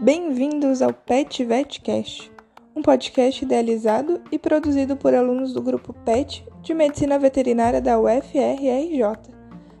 [0.00, 2.32] Bem-vindos ao Pet Vetcast,
[2.74, 9.34] um podcast idealizado e produzido por alunos do grupo PET de Medicina Veterinária da UFRRJ.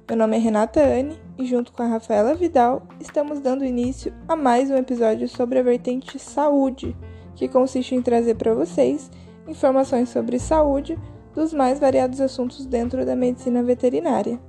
[0.06, 4.36] Meu nome é Renata Anne e, junto com a Rafaela Vidal, estamos dando início a
[4.36, 6.94] mais um episódio sobre a vertente saúde,
[7.34, 9.10] que consiste em trazer para vocês
[9.48, 10.98] informações sobre saúde
[11.34, 14.40] dos mais variados assuntos dentro da medicina veterinária.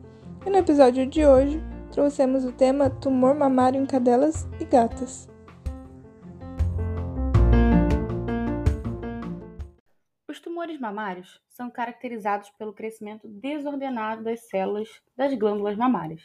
[0.45, 5.30] E no episódio de hoje, trouxemos o tema tumor mamário em cadelas e gatas.
[10.30, 16.21] Os tumores mamários são caracterizados pelo crescimento desordenado das células das glândulas mamárias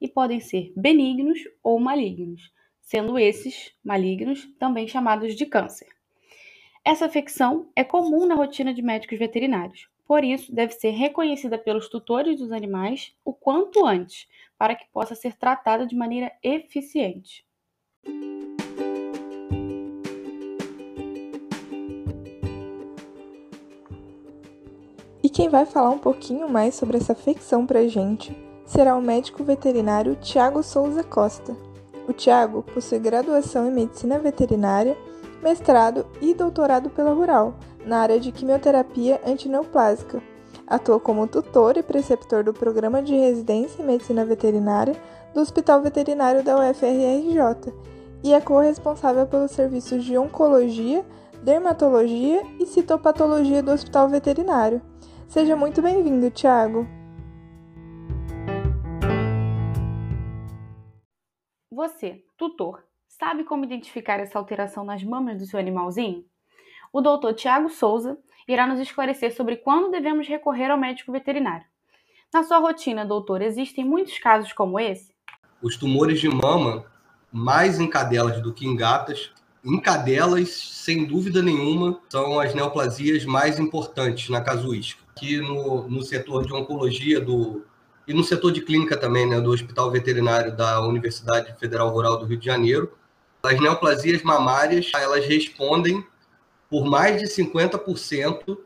[0.00, 5.86] e podem ser benignos ou malignos, sendo esses malignos também chamados de câncer.
[6.84, 11.88] Essa afecção é comum na rotina de médicos veterinários, por isso deve ser reconhecida pelos
[11.88, 17.46] tutores dos animais o quanto antes, para que possa ser tratada de maneira eficiente.
[25.30, 27.16] quem vai falar um pouquinho mais sobre essa
[27.66, 28.36] para a gente
[28.66, 31.56] será o médico veterinário Tiago Souza Costa.
[32.06, 34.94] O Tiago possui graduação em Medicina Veterinária,
[35.42, 37.54] mestrado e doutorado pela Rural,
[37.86, 40.22] na área de quimioterapia antineoplásica.
[40.66, 44.94] Atua como tutor e preceptor do programa de residência em Medicina Veterinária
[45.34, 47.72] do Hospital Veterinário da UFRRJ
[48.22, 51.04] e é corresponsável pelos serviços de Oncologia,
[51.42, 54.80] Dermatologia e Citopatologia do Hospital Veterinário.
[55.26, 56.86] Seja muito bem-vindo, Tiago.
[61.70, 66.24] Você, tutor, sabe como identificar essa alteração nas mamas do seu animalzinho?
[66.92, 71.64] O doutor Tiago Souza irá nos esclarecer sobre quando devemos recorrer ao médico veterinário.
[72.32, 75.14] Na sua rotina, doutor, existem muitos casos como esse?
[75.62, 76.84] Os tumores de mama,
[77.32, 79.32] mais em cadelas do que em gatas,
[79.64, 86.02] em cadelas, sem dúvida nenhuma, são as neoplasias mais importantes na casuística aqui no, no
[86.02, 87.64] setor de oncologia do,
[88.06, 92.26] e no setor de clínica também, né, do Hospital Veterinário da Universidade Federal Rural do
[92.26, 92.92] Rio de Janeiro.
[93.42, 96.04] As neoplasias mamárias, elas respondem
[96.72, 98.56] por mais de 50%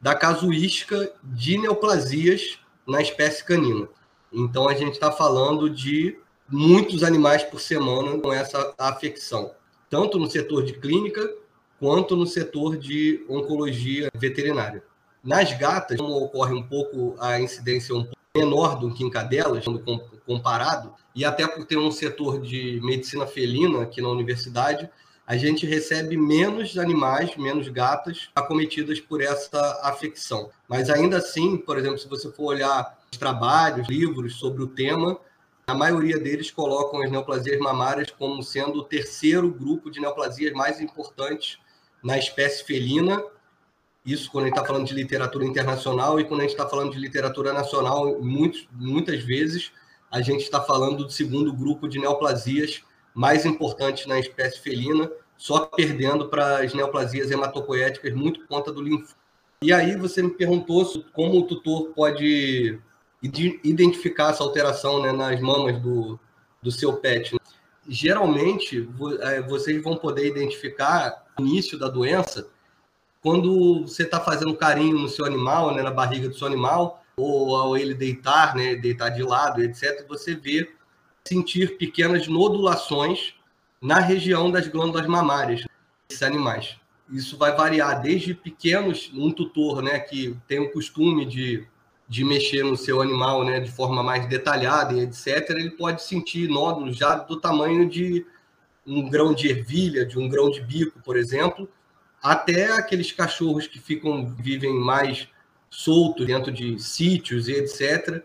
[0.00, 3.88] da casuística de neoplasias na espécie canina.
[4.32, 6.18] Então, a gente está falando de
[6.48, 9.52] muitos animais por semana com essa afecção,
[9.88, 11.32] tanto no setor de clínica
[11.78, 14.82] quanto no setor de oncologia veterinária.
[15.22, 19.64] Nas gatas, como ocorre um pouco a incidência um pouco menor do que em cadelas,
[20.26, 24.90] comparado, e até por ter um setor de medicina felina aqui na universidade,
[25.26, 30.50] a gente recebe menos animais, menos gatas acometidas por essa afecção.
[30.68, 35.18] Mas ainda assim, por exemplo, se você for olhar os trabalhos, livros sobre o tema,
[35.66, 40.80] a maioria deles colocam as neoplasias mamárias como sendo o terceiro grupo de neoplasias mais
[40.80, 41.58] importantes
[42.02, 43.22] na espécie felina
[44.04, 46.92] isso quando a gente está falando de literatura internacional e quando a gente está falando
[46.92, 49.70] de literatura nacional, muitos, muitas vezes
[50.10, 52.82] a gente está falando do segundo grupo de neoplasias
[53.14, 58.82] mais importantes na espécie felina, só perdendo para as neoplasias hematopoéticas muito por conta do
[58.82, 59.16] linfoma.
[59.62, 62.80] E aí você me perguntou como o tutor pode
[63.22, 66.18] identificar essa alteração né, nas mamas do,
[66.60, 67.36] do seu pet.
[67.88, 68.88] Geralmente,
[69.20, 72.48] é, vocês vão poder identificar o início da doença
[73.20, 77.54] quando você está fazendo carinho no seu animal, né, na barriga do seu animal, ou
[77.54, 80.68] ao ele deitar, né, deitar de lado, etc., você vê
[81.26, 83.34] sentir pequenas nodulações
[83.80, 85.64] na região das glândulas mamárias
[86.08, 86.76] desses animais.
[87.10, 91.66] Isso vai variar desde pequenos, um tutor né, que tem o costume de,
[92.08, 96.48] de mexer no seu animal né, de forma mais detalhada e etc., ele pode sentir
[96.48, 98.24] nódulos já do tamanho de
[98.86, 101.68] um grão de ervilha, de um grão de bico, por exemplo,
[102.22, 105.28] até aqueles cachorros que ficam vivem mais
[105.68, 108.22] soltos dentro de sítios e etc.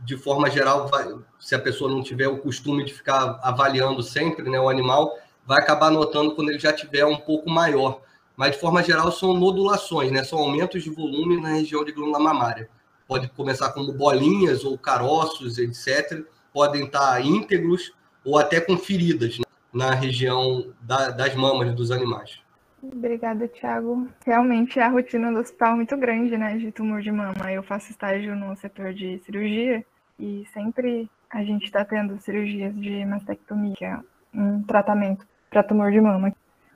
[0.00, 1.06] De forma geral, vai,
[1.46, 5.16] se a pessoa não tiver o costume de ficar avaliando sempre né, o animal,
[5.46, 8.00] vai acabar notando quando ele já tiver um pouco maior.
[8.36, 10.24] Mas, de forma geral, são nodulações, né?
[10.24, 12.68] são aumentos de volume na região de glândula mamária.
[13.06, 16.24] Pode começar como bolinhas ou caroços, etc.
[16.52, 17.92] Podem estar íntegros
[18.24, 19.44] ou até com feridas né?
[19.72, 22.40] na região da, das mamas dos animais.
[22.82, 24.08] Obrigada, Thiago.
[24.26, 27.52] Realmente a rotina do hospital é muito grande, né, de tumor de mama.
[27.52, 29.86] Eu faço estágio no setor de cirurgia
[30.18, 33.98] e sempre a gente está tendo cirurgias de mastectomia, que é
[34.34, 36.32] um tratamento para tumor de mama.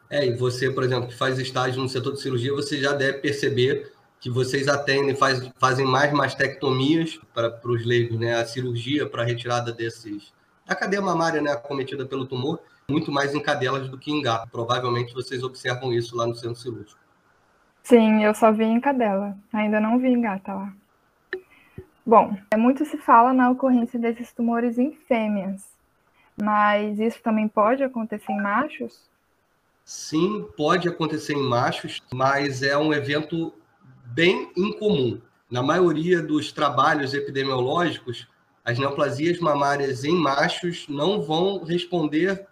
[0.08, 3.19] É, e você, por exemplo, que faz estágio no setor de cirurgia, você já deve
[3.19, 8.35] perceber que vocês atendem, faz, fazem mais mastectomias para os leigos, né?
[8.35, 10.32] A cirurgia para retirada desses
[10.67, 14.49] da cadeia mamária, né, cometida pelo tumor, muito mais em cadelas do que em gato.
[14.50, 17.00] Provavelmente vocês observam isso lá no centro cirúrgico.
[17.82, 20.73] Sim, eu só vi em cadela, ainda não vi em gata lá.
[22.05, 25.62] Bom, é muito se fala na ocorrência desses tumores em fêmeas,
[26.41, 29.08] mas isso também pode acontecer em machos?
[29.85, 33.52] Sim, pode acontecer em machos, mas é um evento
[34.06, 35.20] bem incomum.
[35.50, 38.29] Na maioria dos trabalhos epidemiológicos,
[38.64, 42.47] as neoplasias mamárias em machos não vão responder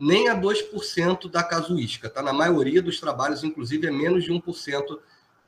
[0.00, 2.08] nem a 2% da casuística.
[2.08, 2.22] Tá?
[2.22, 4.98] Na maioria dos trabalhos, inclusive, é menos de 1%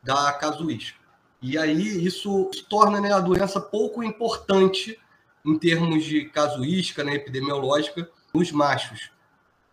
[0.02, 0.99] da casuística.
[1.42, 4.98] E aí isso torna né, a doença pouco importante
[5.44, 9.10] em termos de casuística né, epidemiológica nos machos.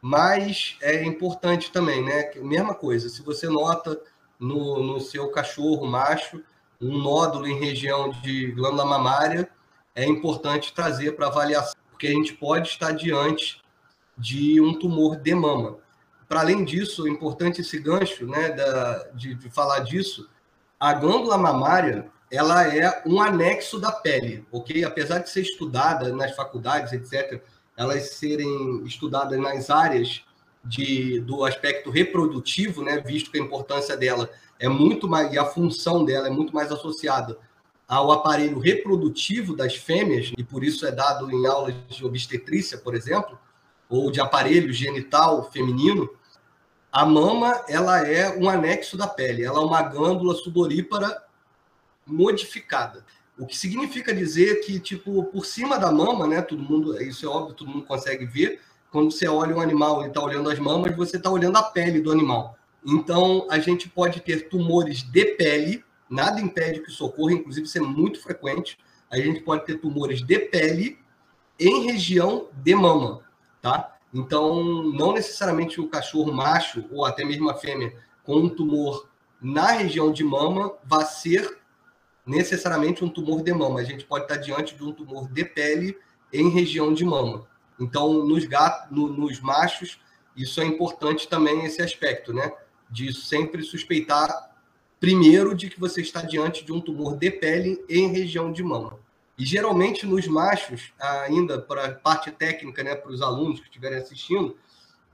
[0.02, 2.31] Mas é importante também, né?
[2.36, 4.00] Mesma coisa, se você nota
[4.40, 6.42] no, no seu cachorro macho
[6.80, 9.50] um nódulo em região de glândula mamária,
[9.96, 13.62] é importante trazer para avaliação, porque a gente pode estar diante
[14.16, 15.78] de um tumor de mama.
[16.30, 20.30] Para além disso, é importante esse gancho né, da, de, de falar disso,
[20.80, 24.84] a glândula mamária ela é um anexo da pele, ok?
[24.84, 27.42] Apesar de ser estudada nas faculdades, etc.,
[27.76, 30.24] elas serem estudadas nas áreas
[30.64, 34.30] de, do aspecto reprodutivo, né, visto que a importância dela
[34.60, 37.38] é muito mais, e a função dela é muito mais associada
[37.88, 42.94] ao aparelho reprodutivo das fêmeas, e por isso é dado em aulas de obstetrícia, por
[42.94, 43.40] exemplo,
[43.88, 46.10] ou de aparelho genital feminino,
[46.92, 51.24] a mama ela é um anexo da pele, ela é uma glândula sudorípara
[52.06, 53.06] modificada.
[53.38, 56.42] O que significa dizer que, tipo, por cima da mama, né?
[56.42, 58.60] Todo mundo, isso é óbvio, todo mundo consegue ver.
[58.92, 62.01] Quando você olha um animal e está olhando as mamas, você está olhando a pele
[62.01, 62.57] do animal.
[62.84, 67.78] Então, a gente pode ter tumores de pele, nada impede que isso ocorra, inclusive isso
[67.78, 68.80] é muito frequente.
[69.12, 70.98] A gente pode ter tumores de pele
[71.60, 73.22] em região de mama,
[73.62, 73.97] tá?
[74.13, 77.94] Então, não necessariamente o cachorro macho ou até mesmo a fêmea
[78.24, 79.07] com um tumor
[79.42, 81.59] na região de mama vai ser
[82.25, 83.80] necessariamente um tumor de mama.
[83.80, 85.98] A gente pode estar diante de um tumor de pele
[86.33, 87.48] em região de mama.
[87.80, 90.00] Então, nos gatos, no, nos machos,
[90.36, 92.51] isso é importante também esse aspecto, né?
[92.89, 94.56] De sempre suspeitar
[95.00, 99.00] primeiro de que você está diante de um tumor de pele em região de mama.
[99.38, 104.00] E geralmente nos machos, ainda para a parte técnica, né, para os alunos que estiverem
[104.00, 104.57] assistindo,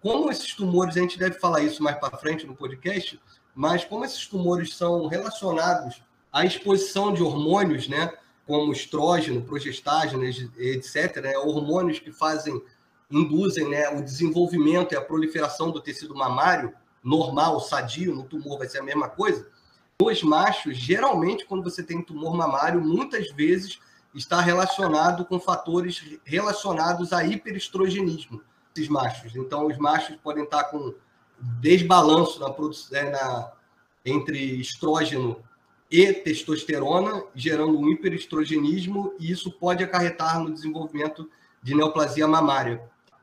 [0.02, 3.20] como esses tumores, a gente deve falar isso mais para frente no podcast,
[3.54, 8.14] mas como esses tumores são relacionados à exposição de hormônios, né,
[8.46, 12.62] como estrógeno, progestágeno, etc., né, hormônios que fazem,
[13.12, 16.74] induzem né, o desenvolvimento e a proliferação do tecido mamário
[17.04, 19.46] normal, sadio, no tumor vai ser a mesma coisa,
[20.02, 23.80] os machos, geralmente, quando você tem tumor mamário, muitais vezes
[24.14, 28.42] está relacionado com fatores relacionados a hiperestrogenismo,
[28.76, 29.36] esses machos.
[29.36, 30.94] Então, os machos podem estar com
[31.62, 32.54] desbalanço na
[32.98, 33.52] é, na,
[34.06, 35.44] entre estrógeno
[35.90, 41.30] e testosterona, gerando um hiperestrogenismo, e isso pode acarretar no desenvolvimento
[41.62, 42.82] de neoplasia mamária.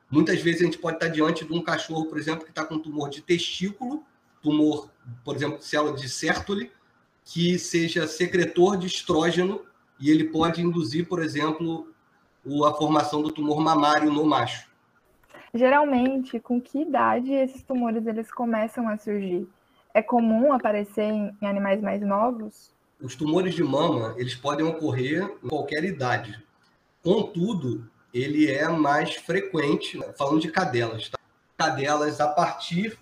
[0.09, 2.79] Muitas vezes a gente pode estar diante de um cachorro, por exemplo, que está com
[2.79, 4.03] tumor de testículo,
[4.41, 4.89] tumor,
[5.23, 6.71] por exemplo, célula de Sertoli,
[7.23, 9.61] que seja secretor de estrógeno
[10.01, 11.87] e ele pode induzir, por exemplo,
[12.65, 14.69] a formação do tumor mamário no macho.
[15.53, 19.47] Geralmente, com que idade esses tumores eles começam a surgir?
[19.93, 22.73] É comum aparecer em animais mais novos?
[23.01, 26.41] Os tumores de mama, eles podem ocorrer em qualquer idade.
[27.03, 31.17] Contudo, ele é mais frequente, falando de cadelas, tá?
[31.57, 32.97] cadelas a partir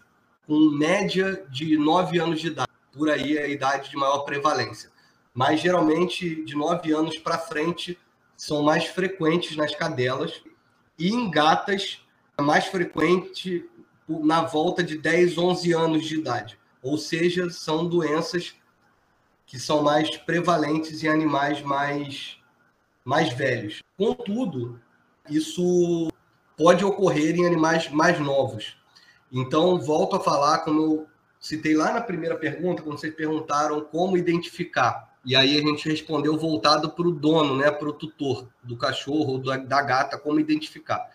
[0.48, 2.70] com média de 9 anos de idade.
[2.92, 4.90] Por aí é a idade de maior prevalência.
[5.34, 7.98] Mas geralmente de 9 anos para frente
[8.36, 10.42] são mais frequentes nas cadelas
[10.98, 12.02] e em gatas
[12.38, 13.70] é mais frequente
[14.08, 16.60] na volta de 10, 11 anos de idade.
[16.82, 18.56] Ou seja, são doenças
[19.46, 22.38] que são mais prevalentes em animais mais,
[23.04, 23.82] mais velhos.
[23.98, 24.80] Contudo,
[25.30, 26.10] isso
[26.56, 28.78] pode ocorrer em animais mais novos.
[29.32, 31.08] Então, volto a falar, como eu
[31.40, 35.09] citei lá na primeira pergunta, quando vocês perguntaram como identificar.
[35.26, 39.34] E aí a gente respondeu voltado para o dono, né, para o tutor do cachorro
[39.34, 41.10] ou da gata, como identificar.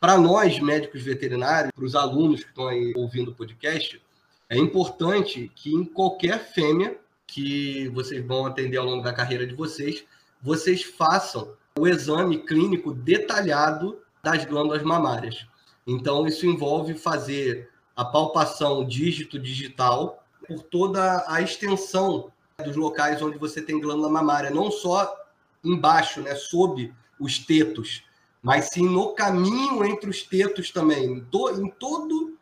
[0.00, 4.00] Para nós, médicos veterinários, para os alunos que estão aí ouvindo o podcast,
[4.48, 9.54] é importante que em qualquer fêmea que vocês vão atender ao longo da carreira de
[9.54, 10.04] vocês,
[10.40, 15.46] vocês façam o exame clínico detalhado das glândulas mamárias.
[15.86, 22.30] Então, isso envolve fazer a palpação dígito digital por toda a extensão
[22.64, 25.14] dos locais onde você tem glândula mamária, não só
[25.62, 28.02] embaixo, né, sob os tetos,
[28.42, 31.04] mas sim no caminho entre os tetos também.
[31.04, 32.34] Em, to, em todo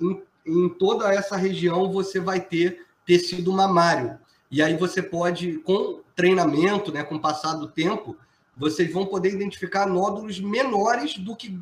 [0.00, 4.18] em, em toda essa região você vai ter tecido mamário.
[4.50, 8.16] E aí você pode, com treinamento, né, com o passar do tempo,
[8.56, 11.60] vocês vão poder identificar nódulos menores do que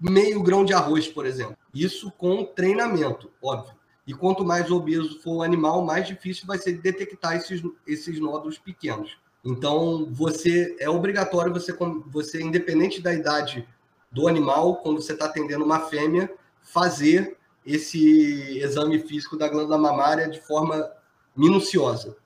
[0.00, 1.56] meio grão de arroz, por exemplo.
[1.74, 3.74] Isso com treinamento, óbvio.
[4.06, 8.58] E quanto mais obeso for o animal, mais difícil vai ser detectar esses, esses nódulos
[8.58, 9.16] pequenos.
[9.44, 11.72] Então, você é obrigatório você,
[12.06, 13.66] você independente da idade
[14.10, 16.30] do animal, quando você está atendendo uma fêmea,
[16.62, 20.90] fazer esse exame físico da glândula mamária de forma
[21.36, 22.16] minuciosa.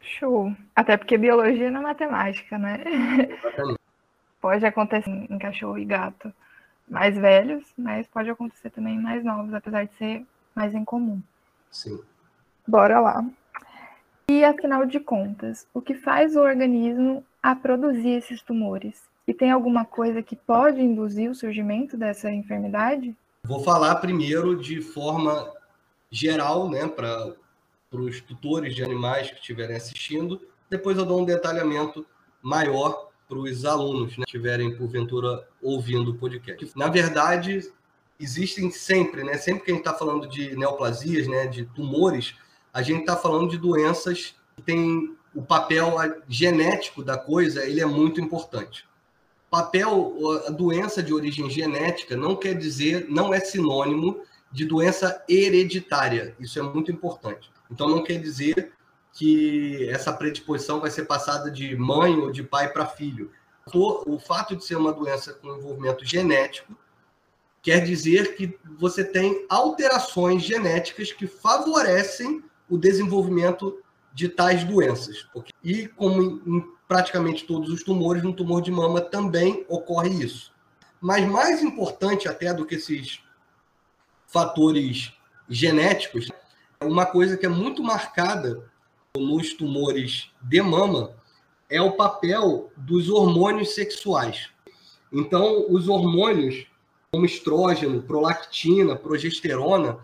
[0.00, 0.52] Show.
[0.74, 2.82] Até porque biologia não é matemática, né?
[3.30, 3.78] Exatamente.
[4.40, 6.32] Pode acontecer em cachorro e gato
[6.88, 10.24] mais velhos, mas pode acontecer também em mais novos, apesar de ser
[10.56, 11.20] mais incomum.
[11.70, 12.00] Sim.
[12.66, 13.24] Bora lá.
[14.28, 19.02] E afinal de contas, o que faz o organismo a produzir esses tumores?
[19.28, 23.14] E tem alguma coisa que pode induzir o surgimento dessa enfermidade?
[23.44, 25.52] Vou falar primeiro de forma
[26.10, 27.34] geral, né, para
[27.92, 30.40] os tutores de animais que estiverem assistindo.
[30.70, 32.04] Depois eu dou um detalhamento
[32.42, 36.72] maior para os alunos né, que estiverem, porventura, ouvindo o podcast.
[36.76, 37.72] Na verdade,
[38.18, 42.34] existem sempre, né, sempre que a gente está falando de neoplasias, né, de tumores,
[42.72, 45.94] a gente está falando de doenças que têm o papel
[46.28, 48.86] genético da coisa, ele é muito importante.
[49.50, 50.14] Papel,
[50.46, 56.34] a doença de origem genética não quer dizer, não é sinônimo de doença hereditária.
[56.40, 57.50] Isso é muito importante.
[57.70, 58.72] Então, não quer dizer
[59.12, 63.30] que essa predisposição vai ser passada de mãe ou de pai para filho.
[63.72, 66.76] O fato de ser uma doença com envolvimento genético
[67.66, 73.82] quer dizer que você tem alterações genéticas que favorecem o desenvolvimento
[74.14, 75.26] de tais doenças.
[75.64, 80.52] E como em praticamente todos os tumores, no tumor de mama também ocorre isso.
[81.00, 83.18] Mas mais importante até do que esses
[84.28, 85.12] fatores
[85.48, 86.28] genéticos,
[86.80, 88.62] uma coisa que é muito marcada
[89.16, 91.16] nos tumores de mama
[91.68, 94.50] é o papel dos hormônios sexuais.
[95.12, 96.68] Então, os hormônios
[97.12, 99.98] como estrógeno, prolactina, progesterona,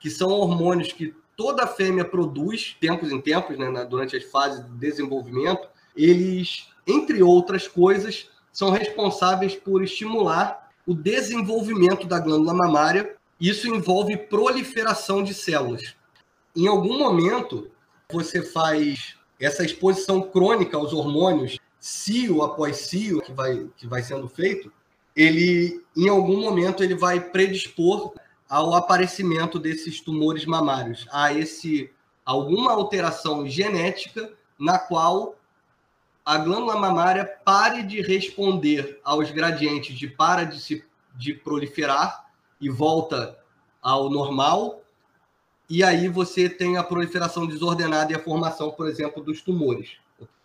[0.00, 4.72] que são hormônios que toda fêmea produz, tempos em tempos, né, durante as fases de
[4.72, 13.16] desenvolvimento, eles, entre outras coisas, são responsáveis por estimular o desenvolvimento da glândula mamária.
[13.40, 15.94] Isso envolve proliferação de células
[16.56, 17.70] em algum momento
[18.10, 24.26] você faz essa exposição crônica aos hormônios, cio após cio, que vai, que vai sendo
[24.26, 24.72] feito,
[25.16, 28.12] ele, em algum momento, ele vai predispor
[28.48, 31.90] ao aparecimento desses tumores mamários, a esse
[32.24, 35.36] alguma alteração genética na qual
[36.24, 42.26] a glândula mamária pare de responder aos gradientes de para de se de proliferar
[42.60, 43.38] e volta
[43.80, 44.82] ao normal
[45.68, 49.96] e aí você tem a proliferação desordenada e a formação, por exemplo, dos tumores.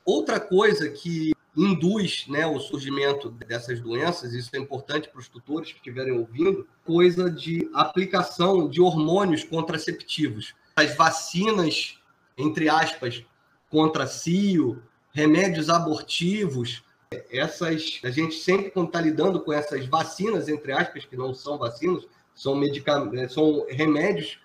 [0.03, 5.71] Outra coisa que induz né, o surgimento dessas doenças, isso é importante para os tutores
[5.71, 10.53] que estiverem ouvindo, coisa de aplicação de hormônios contraceptivos.
[10.75, 11.99] As vacinas,
[12.37, 13.23] entre aspas,
[13.69, 14.81] contra cio,
[15.13, 16.83] remédios abortivos,
[17.29, 22.05] essas a gente sempre está lidando com essas vacinas, entre aspas, que não são vacinas,
[22.33, 24.39] são, medicamentos, são remédios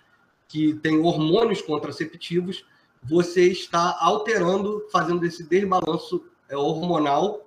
[0.49, 2.65] que tem hormônios contraceptivos,
[3.03, 7.47] você está alterando, fazendo esse desbalanço hormonal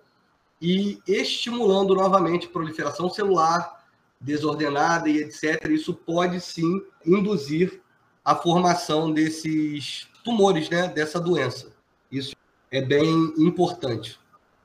[0.61, 3.79] e estimulando novamente proliferação celular
[4.19, 5.69] desordenada e etc.
[5.69, 7.81] Isso pode sim induzir
[8.23, 11.71] a formação desses tumores, né, dessa doença.
[12.11, 12.35] Isso
[12.69, 14.19] é bem importante.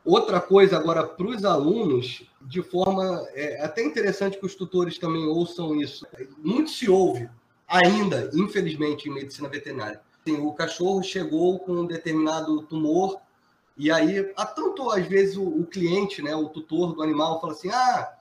[0.05, 5.27] Outra coisa agora para os alunos, de forma é até interessante que os tutores também
[5.27, 6.07] ouçam isso.
[6.39, 7.29] Muito se ouve
[7.67, 10.03] ainda, infelizmente, em medicina veterinária.
[10.21, 13.19] Assim, o cachorro chegou com um determinado tumor,
[13.77, 17.53] e aí, há tanto às vezes o, o, cliente, né, o tutor do animal, fala
[17.53, 18.13] assim: ah,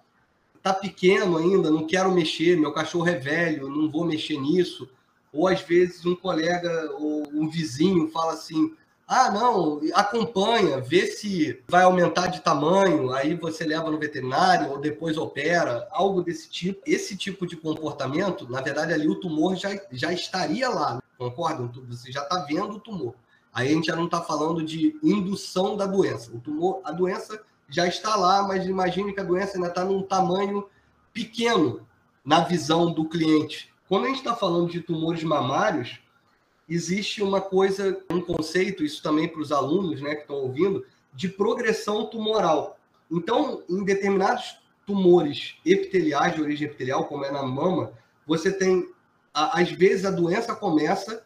[0.62, 4.90] tá pequeno ainda, não quero mexer, meu cachorro é velho, não vou mexer nisso.
[5.32, 8.74] Ou às vezes um colega ou um vizinho fala assim:
[9.08, 14.80] ah, não, acompanha, vê se vai aumentar de tamanho, aí você leva no veterinário ou
[14.80, 16.82] depois opera, algo desse tipo.
[16.86, 21.70] Esse tipo de comportamento, na verdade, ali o tumor já, já estaria lá, concorda?
[21.90, 23.14] Você já está vendo o tumor.
[23.54, 26.32] Aí a gente já não está falando de indução da doença.
[26.34, 30.02] O tumor, a doença já está lá, mas imagine que a doença ainda está num
[30.02, 30.68] tamanho
[31.14, 31.88] pequeno
[32.26, 33.72] na visão do cliente.
[33.88, 36.00] Quando a gente está falando de tumores mamários,
[36.68, 40.84] existe uma coisa, um conceito, isso também para os alunos né, que estão ouvindo,
[41.14, 42.80] de progressão tumoral.
[43.12, 47.94] Então, em determinados tumores epiteliais de origem epitelial, como é na mama,
[48.26, 48.90] você tem,
[49.34, 51.24] às vezes, a doença começa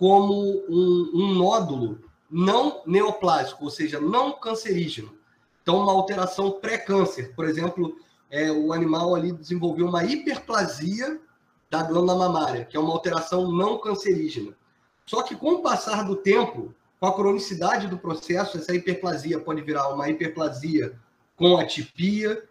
[0.00, 5.12] como um, um nódulo não neoplásico, ou seja, não cancerígeno.
[5.60, 7.34] Então, uma alteração pré-câncer.
[7.36, 7.94] Por exemplo,
[8.30, 11.20] é, o animal ali desenvolveu uma hiperplasia
[11.68, 14.56] da glândula mamária, que é uma alteração não cancerígena.
[15.04, 19.60] Só que com o passar do tempo, com a cronicidade do processo, essa hiperplasia pode
[19.60, 20.98] virar uma hiperplasia
[21.36, 22.42] com atipia,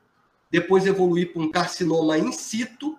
[0.51, 2.95] depois evoluir para um carcinoma in situ,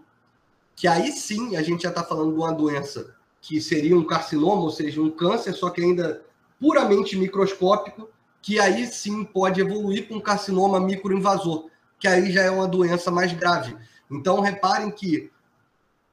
[0.75, 4.63] que aí sim a gente já está falando de uma doença que seria um carcinoma,
[4.63, 6.23] ou seja, um câncer, só que ainda
[6.61, 8.09] puramente microscópico,
[8.43, 11.69] que aí sim pode evoluir para um carcinoma microinvasor,
[11.99, 13.77] que aí já é uma doença mais grave.
[14.11, 15.31] Então, reparem que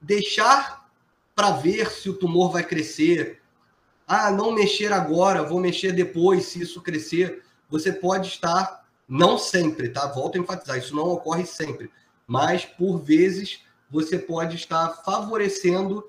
[0.00, 0.88] deixar
[1.34, 3.40] para ver se o tumor vai crescer,
[4.06, 9.90] ah, não mexer agora, vou mexer depois, se isso crescer, você pode estar, não sempre,
[9.90, 10.06] tá?
[10.06, 11.90] Volto a enfatizar, isso não ocorre sempre,
[12.26, 16.04] mas por vezes você pode estar favorecendo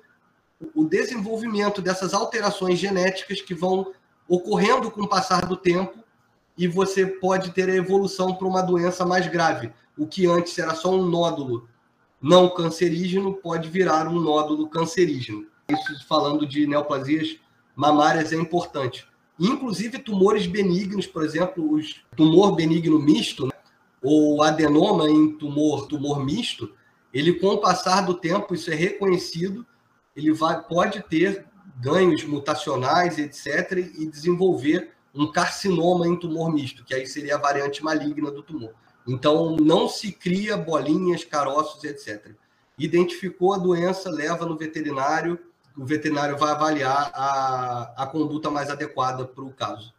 [0.76, 3.94] o desenvolvimento dessas alterações genéticas que vão
[4.28, 6.04] ocorrendo com o passar do tempo
[6.58, 9.72] e você pode ter a evolução para uma doença mais grave.
[9.98, 11.68] O que antes era só um nódulo
[12.22, 15.46] não cancerígeno pode virar um nódulo cancerígeno.
[15.70, 17.38] Isso falando de neoplasias
[17.76, 19.08] mamárias é importante.
[19.40, 21.82] Inclusive tumores benignos, por exemplo, o
[22.16, 23.54] tumor benigno misto, né,
[24.02, 26.74] ou adenoma em tumor, tumor misto,
[27.14, 29.66] ele com o passar do tempo, isso é reconhecido,
[30.16, 31.46] ele vai, pode ter
[31.80, 37.84] ganhos mutacionais, etc., e desenvolver um carcinoma em tumor misto, que aí seria a variante
[37.84, 38.74] maligna do tumor.
[39.08, 42.34] Então, não se cria bolinhas, caroços, etc.
[42.78, 45.40] Identificou a doença, leva no veterinário,
[45.76, 49.94] o veterinário vai avaliar a, a conduta mais adequada para o caso.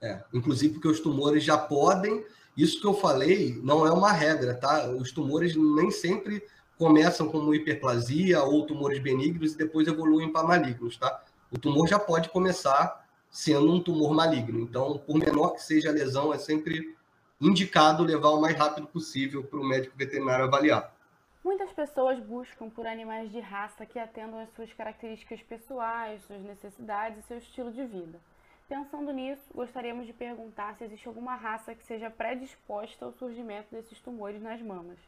[0.00, 2.24] É, inclusive porque os tumores já podem,
[2.56, 4.88] isso que eu falei não é uma regra, tá?
[4.90, 6.42] Os tumores nem sempre
[6.82, 11.22] começam como hiperplasia ou tumores benignos e depois evoluem para malignos, tá?
[11.48, 14.58] O tumor já pode começar sendo um tumor maligno.
[14.58, 16.96] Então, por menor que seja a lesão, é sempre
[17.40, 20.92] indicado levar o mais rápido possível para o médico veterinário avaliar.
[21.44, 27.20] Muitas pessoas buscam por animais de raça que atendam às suas características pessoais, suas necessidades
[27.20, 28.18] e seu estilo de vida.
[28.68, 34.00] Pensando nisso, gostaríamos de perguntar se existe alguma raça que seja predisposta ao surgimento desses
[34.00, 34.98] tumores nas mamas.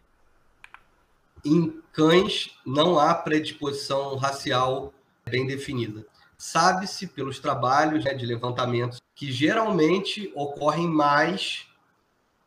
[1.45, 4.93] Em cães, não há predisposição racial
[5.27, 6.07] bem definida.
[6.37, 11.67] Sabe-se pelos trabalhos né, de levantamento que geralmente ocorrem mais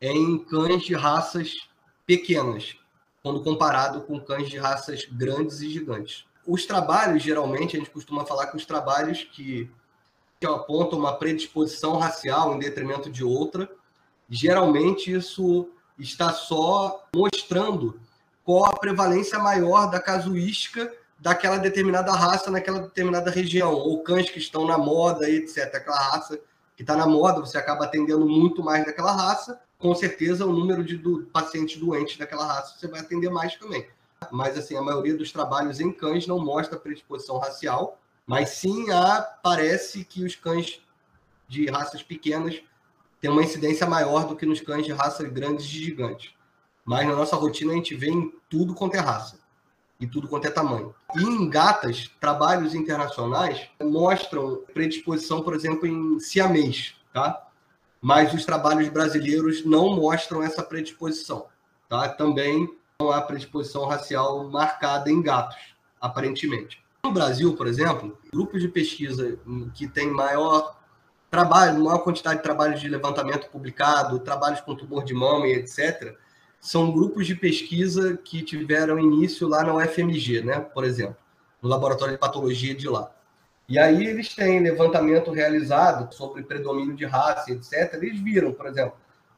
[0.01, 1.53] em cães de raças
[2.05, 2.75] pequenas,
[3.23, 6.25] quando comparado com cães de raças grandes e gigantes.
[6.45, 9.69] Os trabalhos, geralmente, a gente costuma falar que os trabalhos que,
[10.39, 13.69] que apontam uma predisposição racial em detrimento de outra,
[14.29, 17.99] geralmente isso está só mostrando
[18.47, 24.39] qual a prevalência maior da casuística daquela determinada raça naquela determinada região, ou cães que
[24.39, 25.75] estão na moda, etc.
[25.75, 26.39] Aquela raça
[26.73, 30.81] que está na moda, você acaba atendendo muito mais daquela raça, com certeza o número
[30.81, 33.85] de do, pacientes doentes daquela raça você vai atender mais também.
[34.31, 39.23] Mas assim, a maioria dos trabalhos em cães não mostra predisposição racial, mas sim há,
[39.43, 40.81] parece que os cães
[41.49, 42.61] de raças pequenas
[43.19, 46.36] têm uma incidência maior do que nos cães de raças grandes e gigantes.
[46.87, 49.37] Mas na nossa rotina a gente vê em tudo quanto é raça
[49.99, 50.95] e tudo quanto é tamanho.
[51.17, 57.45] E em gatas, trabalhos internacionais mostram predisposição, por exemplo, em siamês, tá?
[58.01, 61.47] Mas os trabalhos brasileiros não mostram essa predisposição,
[61.89, 62.07] tá?
[62.07, 66.81] Também não há predisposição racial marcada em gatos, aparentemente.
[67.03, 69.37] No Brasil, por exemplo, grupos de pesquisa
[69.73, 70.79] que têm maior
[71.29, 76.15] trabalho, maior quantidade de trabalhos de levantamento publicado, trabalhos com tumor de mama e etc.,
[76.59, 81.17] são grupos de pesquisa que tiveram início lá na UFMG, né, por exemplo,
[81.61, 83.11] no laboratório de patologia de lá.
[83.69, 87.93] E aí eles têm levantamento realizado sobre predomínio de raça, etc.
[87.95, 88.93] Eles viram, por exemplo,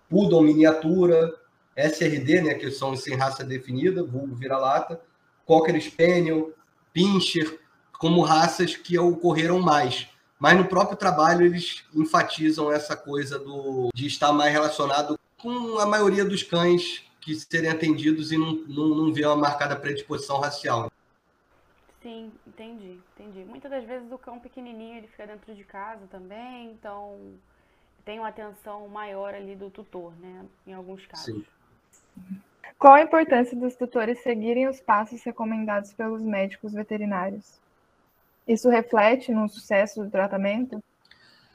[0.07, 1.33] Poodle miniatura,
[1.75, 5.01] SRD, né, que são sem raça definida, vulgo vira-lata,
[5.45, 6.51] Cocker Spaniel,
[6.93, 7.59] Pinscher,
[7.97, 10.07] como raças que ocorreram mais.
[10.39, 15.85] Mas no próprio trabalho eles enfatizam essa coisa do, de estar mais relacionado com a
[15.85, 20.91] maioria dos cães que serem atendidos e não, não, não ver uma marcada predisposição racial.
[22.01, 23.43] Sim, entendi, entendi.
[23.45, 27.33] Muitas das vezes o cão pequenininho ele fica dentro de casa também, então
[28.03, 30.45] tem uma atenção maior ali do tutor, né?
[30.65, 31.25] Em alguns casos.
[31.25, 31.45] Sim.
[32.77, 37.59] Qual a importância dos tutores seguirem os passos recomendados pelos médicos veterinários?
[38.47, 40.81] Isso reflete no sucesso do tratamento?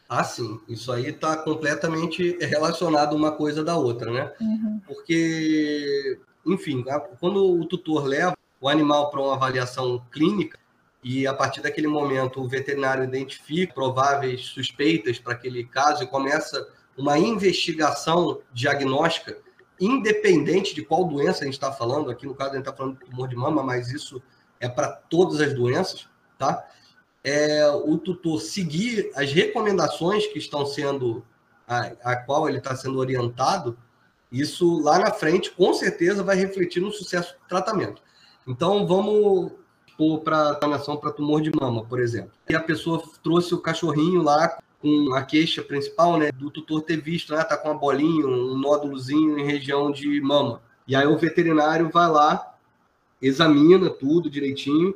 [0.08, 0.60] Ah, sim.
[0.68, 4.32] Isso aí está completamente relacionado uma coisa da outra, né?
[4.40, 4.80] Uhum.
[4.86, 6.84] Porque, enfim,
[7.18, 10.58] quando o tutor leva o animal para uma avaliação clínica
[11.02, 16.66] e a partir daquele momento o veterinário identifica prováveis suspeitas para aquele caso e começa
[16.96, 19.36] uma investigação diagnóstica,
[19.78, 22.98] independente de qual doença a gente está falando, aqui no caso a gente está falando
[22.98, 24.22] de tumor de mama, mas isso
[24.60, 26.64] é para todas as doenças, tá?
[27.24, 31.24] É, o tutor seguir as recomendações que estão sendo,
[31.66, 33.76] a, a qual ele está sendo orientado,
[34.30, 38.02] isso lá na frente, com certeza, vai refletir no sucesso do tratamento.
[38.46, 39.52] Então, vamos
[39.96, 42.32] pôr para nação para tumor de mama, por exemplo.
[42.48, 47.00] E a pessoa trouxe o cachorrinho lá com a queixa principal, né, do tutor ter
[47.00, 50.60] visto, né, tá com uma bolinha, um nódulozinho em região de mama.
[50.86, 52.54] E aí o veterinário vai lá,
[53.22, 54.94] examina tudo direitinho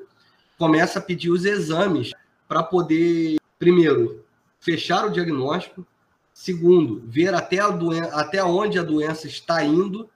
[0.58, 2.12] começa a pedir os exames
[2.48, 4.24] para poder, primeiro,
[4.60, 5.86] fechar o diagnóstico,
[6.34, 10.08] segundo, ver até, a doen até onde a doença está indo,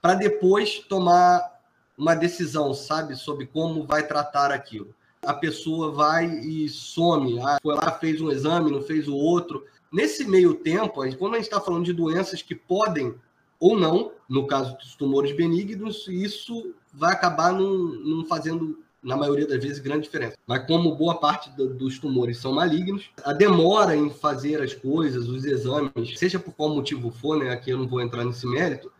[0.00, 1.60] para depois tomar
[1.96, 4.94] uma decisão, sabe, sobre como vai tratar aquilo.
[5.24, 9.64] A pessoa vai e some, ah, foi lá, fez um exame, não fez o outro.
[9.92, 13.14] Nesse meio tempo, quando a gente está falando de doenças que podem
[13.60, 19.62] ou não, no caso dos tumores benignos, isso vai acabar não fazendo na maioria das
[19.62, 20.36] vezes, grande diferença.
[20.46, 25.28] Mas como boa parte do, dos tumores são malignos, a demora em fazer as coisas,
[25.28, 28.92] os exames, seja por qual motivo for, né, aqui eu não vou entrar nesse mérito,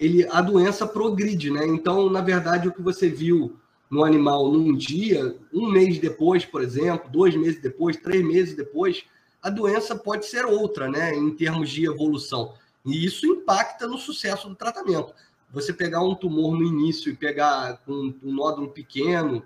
[0.00, 1.64] ele, a doença progride, né?
[1.66, 3.56] Então, na verdade, o que você viu
[3.88, 9.04] no animal num dia, um mês depois, por exemplo, dois meses depois, três meses depois,
[9.40, 12.54] a doença pode ser outra, né, em termos de evolução.
[12.84, 15.14] E isso impacta no sucesso do tratamento
[15.54, 19.42] você pegar um tumor no início e pegar um, um nódulo pequeno,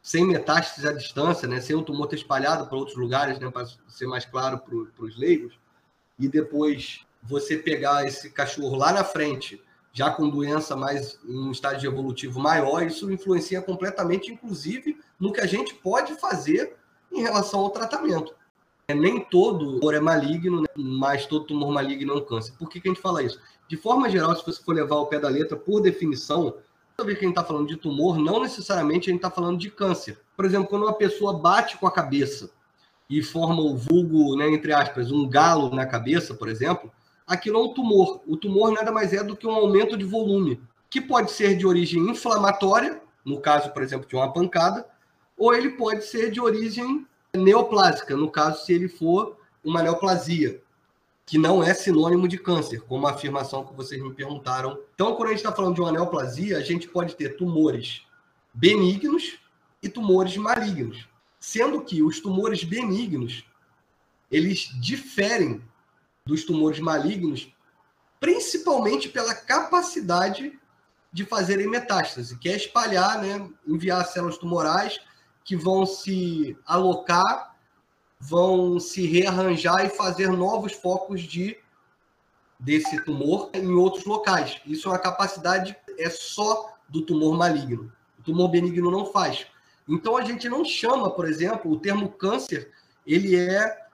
[0.00, 3.66] sem metástases à distância, né, sem o tumor ter espalhado para outros lugares, né, para
[3.86, 5.58] ser mais claro para os leigos,
[6.18, 9.62] e depois você pegar esse cachorro lá na frente,
[9.92, 15.40] já com doença mais em um estágio evolutivo maior, isso influencia completamente, inclusive, no que
[15.40, 16.74] a gente pode fazer
[17.12, 18.34] em relação ao tratamento.
[18.88, 22.52] É, nem todo tumor é maligno, né, mas todo tumor maligno é um câncer.
[22.58, 23.40] Por que, que a gente fala isso?
[23.72, 26.56] de forma geral, se você for levar ao pé da letra, por definição,
[26.94, 29.58] toda vez que a gente está falando de tumor, não necessariamente a gente está falando
[29.58, 30.20] de câncer.
[30.36, 32.50] Por exemplo, quando uma pessoa bate com a cabeça
[33.08, 36.92] e forma o vulgo, né, entre aspas, um galo na cabeça, por exemplo,
[37.26, 38.20] aquilo é um tumor.
[38.26, 41.66] O tumor nada mais é do que um aumento de volume, que pode ser de
[41.66, 44.86] origem inflamatória, no caso, por exemplo, de uma pancada,
[45.34, 50.62] ou ele pode ser de origem neoplásica, no caso, se ele for uma neoplasia
[51.24, 54.78] que não é sinônimo de câncer, como a afirmação que vocês me perguntaram.
[54.94, 58.02] Então, quando a gente está falando de uma neoplasia, a gente pode ter tumores
[58.52, 59.38] benignos
[59.82, 61.08] e tumores malignos,
[61.40, 63.44] sendo que os tumores benignos
[64.30, 65.62] eles diferem
[66.26, 67.50] dos tumores malignos,
[68.20, 70.58] principalmente pela capacidade
[71.10, 75.00] de fazerem metástase, que é espalhar, né, enviar células tumorais
[75.44, 77.52] que vão se alocar
[78.22, 81.58] vão se rearranjar e fazer novos focos de
[82.58, 84.60] desse tumor em outros locais.
[84.64, 87.92] Isso é uma capacidade é só do tumor maligno.
[88.20, 89.46] O tumor benigno não faz.
[89.88, 92.70] Então a gente não chama, por exemplo, o termo câncer,
[93.04, 93.86] ele é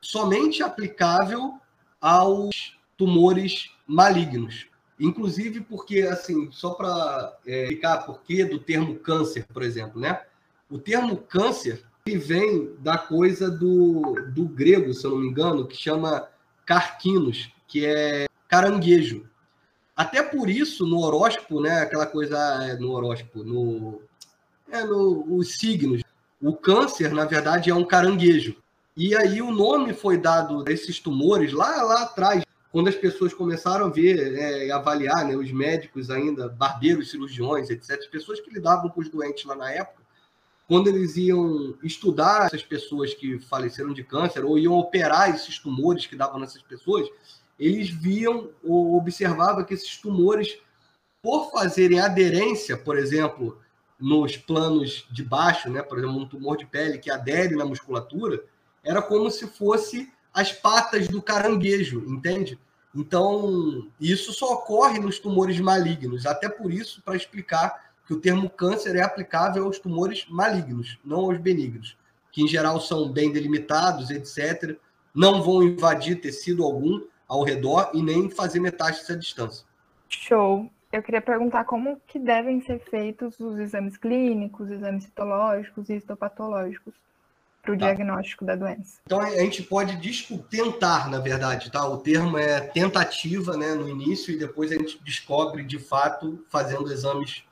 [0.00, 1.58] somente aplicável
[2.00, 4.68] aos tumores malignos.
[5.00, 10.22] Inclusive porque, assim, só para é, explicar por que do termo câncer, por exemplo, né?
[10.68, 15.76] O termo câncer vem da coisa do, do grego, se eu não me engano, que
[15.76, 16.28] chama
[16.64, 19.28] carquinos, que é caranguejo.
[19.96, 24.02] Até por isso, no horóscopo, né, aquela coisa é, no horóscopo, no,
[24.70, 26.02] é, no, os signos,
[26.42, 28.56] o câncer, na verdade, é um caranguejo.
[28.96, 33.32] E aí o nome foi dado a esses tumores lá, lá atrás, quando as pessoas
[33.32, 38.52] começaram a ver é, avaliar, né, os médicos ainda, barbeiros, cirurgiões, etc., as pessoas que
[38.52, 40.05] lidavam com os doentes lá na época,
[40.68, 46.06] quando eles iam estudar essas pessoas que faleceram de câncer ou iam operar esses tumores
[46.06, 47.08] que davam nessas pessoas,
[47.58, 50.58] eles viam ou observavam que esses tumores,
[51.22, 53.58] por fazerem aderência, por exemplo,
[53.98, 58.44] nos planos de baixo, né, por exemplo, um tumor de pele que adere na musculatura,
[58.82, 62.58] era como se fosse as patas do caranguejo, entende?
[62.94, 68.48] Então, isso só ocorre nos tumores malignos, até por isso, para explicar que o termo
[68.48, 71.98] câncer é aplicável aos tumores malignos, não aos benignos,
[72.30, 74.76] que em geral são bem delimitados, etc.,
[75.14, 79.66] não vão invadir tecido algum ao redor e nem fazer metástase à distância.
[80.08, 80.70] Show.
[80.92, 86.94] Eu queria perguntar como que devem ser feitos os exames clínicos, exames citológicos e histopatológicos
[87.60, 87.86] para o tá.
[87.86, 89.00] diagnóstico da doença.
[89.04, 89.98] Então a gente pode
[90.48, 91.86] tentar, na verdade, tá?
[91.86, 96.90] O termo é tentativa, né, no início e depois a gente descobre de fato fazendo
[96.92, 97.44] exames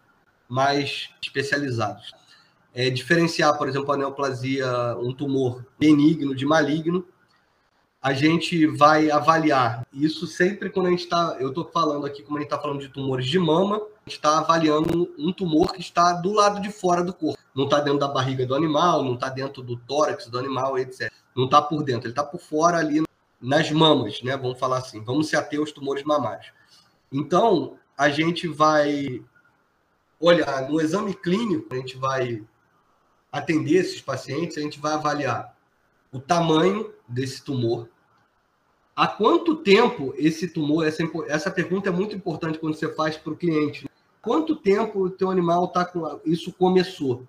[0.48, 2.12] mais especializados.
[2.72, 4.66] É diferenciar, por exemplo, a neoplasia,
[4.98, 7.06] um tumor benigno de maligno,
[8.04, 11.38] a gente vai avaliar isso sempre quando a gente está.
[11.40, 14.18] Eu estou falando aqui, como a gente está falando de tumores de mama, a gente
[14.18, 17.42] está avaliando um tumor que está do lado de fora do corpo.
[17.54, 21.10] Não está dentro da barriga do animal, não está dentro do tórax do animal, etc.
[21.34, 23.02] Não está por dentro, ele está por fora ali
[23.40, 24.36] nas mamas, né?
[24.36, 25.02] Vamos falar assim.
[25.02, 26.52] Vamos se ater aos tumores mamários.
[27.10, 29.22] Então, a gente vai
[30.24, 32.42] olhar no exame clínico, a gente vai
[33.30, 35.56] atender esses pacientes, a gente vai avaliar
[36.12, 37.88] o tamanho desse tumor,
[38.94, 43.32] há quanto tempo esse tumor, essa, essa pergunta é muito importante quando você faz para
[43.32, 43.88] o cliente.
[44.22, 47.26] Quanto tempo o teu animal está com isso começou?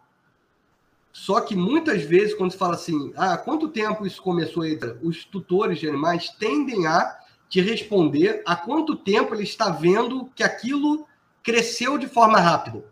[1.12, 4.64] Só que muitas vezes, quando você fala assim, ah, quanto tempo isso começou,
[5.02, 7.18] os tutores de animais tendem a
[7.50, 11.08] te responder há quanto tempo ele está vendo que aquilo
[11.46, 12.84] cresceu de forma rápida.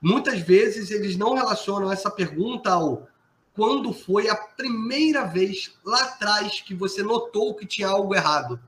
[0.00, 3.06] Muitas vezes eles não relacionam essa pergunta ao
[3.54, 8.58] quando foi a primeira vez lá atrás que você notou que tinha algo errado.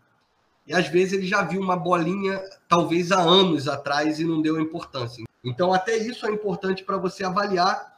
[0.67, 4.61] E às vezes ele já viu uma bolinha, talvez há anos atrás, e não deu
[4.61, 5.25] importância.
[5.43, 7.95] Então, até isso é importante para você avaliar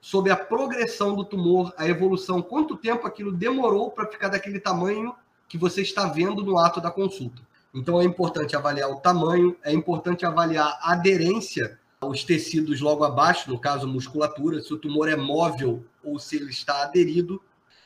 [0.00, 5.14] sobre a progressão do tumor, a evolução, quanto tempo aquilo demorou para ficar daquele tamanho
[5.48, 7.42] que você está vendo no ato da consulta.
[7.76, 13.50] Então, é importante avaliar o tamanho, é importante avaliar a aderência os tecidos logo abaixo,
[13.50, 17.42] no caso musculatura, se o tumor é móvel ou se ele está aderido.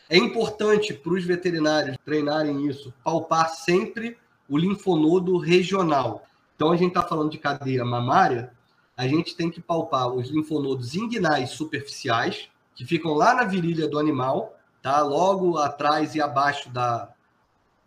[0.08, 4.16] É importante para os veterinários treinarem isso, palpar sempre
[4.48, 6.24] o linfonodo regional.
[6.54, 8.52] Então, a gente está falando de cadeia mamária,
[8.96, 13.98] a gente tem que palpar os linfonodos inguinais superficiais, que ficam lá na virilha do
[13.98, 15.00] animal, tá?
[15.00, 17.08] logo atrás e abaixo da,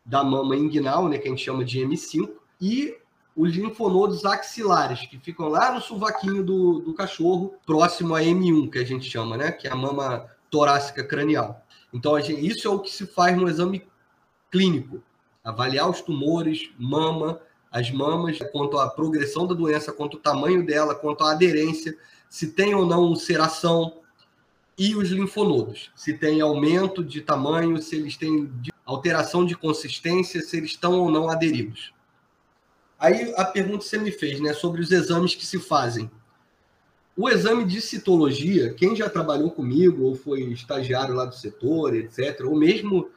[0.06, 2.98] da mama inguinal, né, que a gente chama de M5, e
[3.36, 8.80] os linfonodos axilares, que ficam lá no sovaquinho do, do cachorro, próximo a M1, que
[8.80, 9.52] a gente chama, né?
[9.52, 11.66] Que é a mama torácica cranial.
[11.92, 13.88] Então, gente, isso é o que se faz no exame
[14.52, 15.02] clínico.
[15.44, 17.40] Avaliar os tumores, mama,
[17.72, 21.98] as mamas, quanto à progressão da doença, quanto ao tamanho dela, quanto à aderência,
[22.30, 23.98] se tem ou não ulceração,
[24.78, 28.52] e os linfonodos, se tem aumento de tamanho, se eles têm
[28.86, 31.94] alteração de consistência, se eles estão ou não aderidos.
[33.00, 36.10] Aí a pergunta que você me fez, né, sobre os exames que se fazem.
[37.16, 42.42] O exame de citologia, quem já trabalhou comigo ou foi estagiário lá do setor, etc.,
[42.46, 43.10] ou mesmo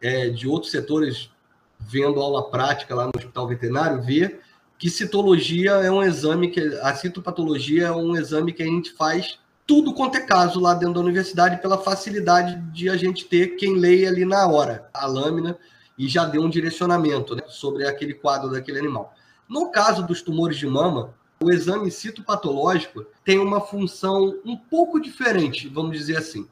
[0.00, 1.30] é, de outros setores
[1.78, 4.38] vendo aula prática lá no hospital veterinário, vê
[4.78, 9.38] que citologia é um exame que a citopatologia é um exame que a gente faz
[9.66, 13.76] tudo quanto é caso lá dentro da universidade pela facilidade de a gente ter quem
[13.76, 15.56] leia ali na hora a lâmina
[15.96, 19.14] e já deu um direcionamento né, sobre aquele quadro daquele animal.
[19.48, 25.68] No caso dos tumores de mama, o exame citopatológico tem uma função um pouco diferente,
[25.68, 26.48] vamos dizer assim.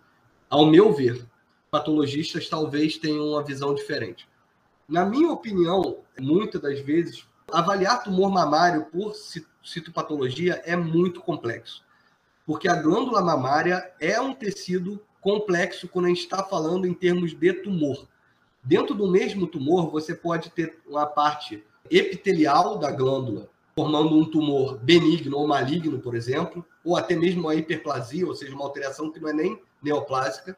[0.49, 1.25] Ao meu ver,
[1.70, 4.29] patologistas talvez tenham uma visão diferente.
[4.88, 9.14] Na minha opinião, muitas das vezes, avaliar tumor mamário por
[9.62, 11.85] citopatologia é muito complexo.
[12.51, 17.33] Porque a glândula mamária é um tecido complexo quando a gente está falando em termos
[17.33, 18.09] de tumor.
[18.61, 24.77] Dentro do mesmo tumor, você pode ter uma parte epitelial da glândula, formando um tumor
[24.79, 29.21] benigno ou maligno, por exemplo, ou até mesmo a hiperplasia, ou seja, uma alteração que
[29.21, 30.57] não é nem neoplásica.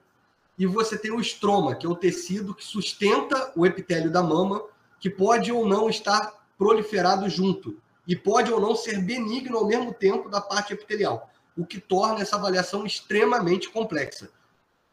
[0.59, 4.65] E você tem o estroma, que é o tecido que sustenta o epitélio da mama,
[4.99, 7.77] que pode ou não estar proliferado junto,
[8.09, 12.21] e pode ou não ser benigno ao mesmo tempo da parte epitelial, o que torna
[12.21, 14.31] essa avaliação extremamente complexa.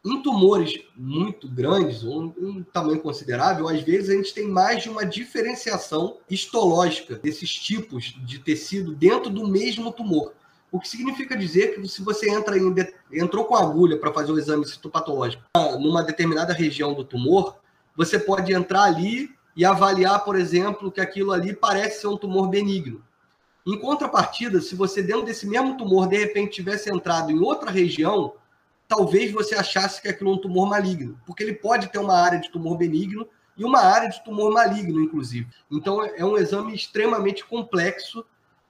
[0.04, 4.88] Em tumores muito grandes, ou um tamanho considerável, às vezes a gente tem mais de
[4.88, 10.32] uma diferenciação histológica desses tipos de tecido dentro do mesmo tumor.
[10.72, 12.74] O que significa dizer que se você entra em,
[13.12, 15.42] entrou com agulha para fazer o exame citopatológico
[15.78, 17.56] numa determinada região do tumor,
[17.94, 22.48] você pode entrar ali e avaliar, por exemplo, que aquilo ali parece ser um tumor
[22.48, 23.04] benigno.
[23.66, 28.34] Em contrapartida, se você dentro desse mesmo tumor de repente tivesse entrado em outra região,
[28.88, 32.40] talvez você achasse que aquilo é um tumor maligno, porque ele pode ter uma área
[32.40, 35.46] de tumor benigno e uma área de tumor maligno, inclusive.
[35.70, 38.24] Então, é um exame extremamente complexo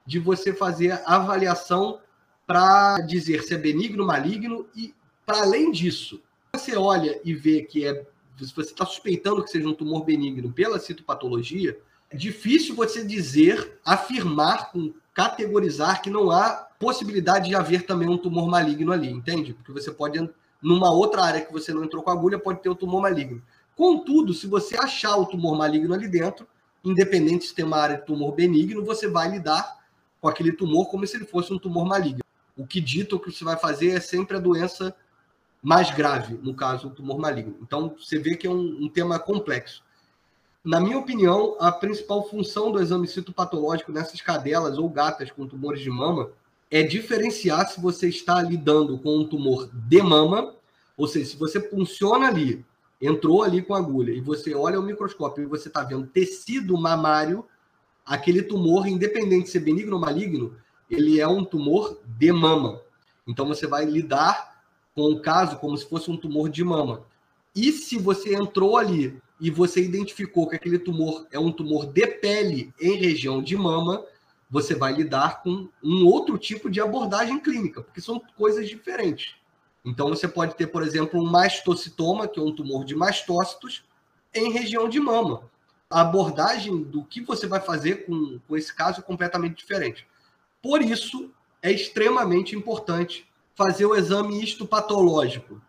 [0.05, 2.00] de você fazer avaliação
[2.46, 4.92] para dizer se é benigno, maligno e,
[5.24, 6.20] para além disso,
[6.53, 8.05] você olha e vê que é,
[8.37, 11.79] se você está suspeitando que seja um tumor benigno pela citopatologia,
[12.16, 14.73] difícil você dizer, afirmar,
[15.14, 19.53] categorizar que não há possibilidade de haver também um tumor maligno ali, entende?
[19.53, 20.18] Porque você pode,
[20.62, 23.42] numa outra área que você não entrou com agulha, pode ter o um tumor maligno.
[23.77, 26.46] Contudo, se você achar o tumor maligno ali dentro,
[26.85, 29.79] independente se tem uma área de tumor benigno, você vai lidar
[30.20, 32.20] com aquele tumor como se ele fosse um tumor maligno.
[32.57, 34.94] O que dita o que você vai fazer é sempre a doença
[35.62, 37.57] mais grave, no caso, o tumor maligno.
[37.62, 39.83] Então, você vê que é um, um tema complexo.
[40.62, 45.81] Na minha opinião, a principal função do exame citopatológico nessas cadelas ou gatas com tumores
[45.81, 46.33] de mama
[46.70, 50.55] é diferenciar se você está lidando com um tumor de mama,
[50.99, 52.62] ou seja, se você funciona ali,
[53.01, 57.46] entrou ali com agulha e você olha o microscópio e você está vendo tecido mamário,
[58.05, 60.55] aquele tumor, independente de ser benigno ou maligno,
[60.90, 62.83] ele é um tumor de mama.
[63.27, 64.62] Então você vai lidar
[64.94, 67.03] com o caso como se fosse um tumor de mama.
[67.57, 72.07] E se você entrou ali e você identificou que aquele tumor é um tumor de
[72.07, 74.05] pele em região de mama,
[74.50, 79.35] você vai lidar com um outro tipo de abordagem clínica, porque são coisas diferentes.
[79.85, 83.85] Então você pode ter, por exemplo, um mastocitoma, que é um tumor de mastócitos,
[84.35, 85.48] em região de mama.
[85.88, 90.07] A abordagem do que você vai fazer com, com esse caso é completamente diferente.
[90.62, 91.31] Por isso,
[91.62, 95.61] é extremamente importante fazer o exame histopatológico,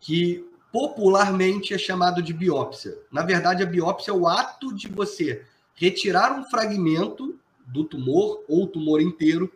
[0.00, 2.98] que popularmente é chamado de biópsia.
[3.10, 8.66] Na verdade, a biópsia é o ato de você retirar um fragmento do tumor ou
[8.66, 9.50] tumor inteiro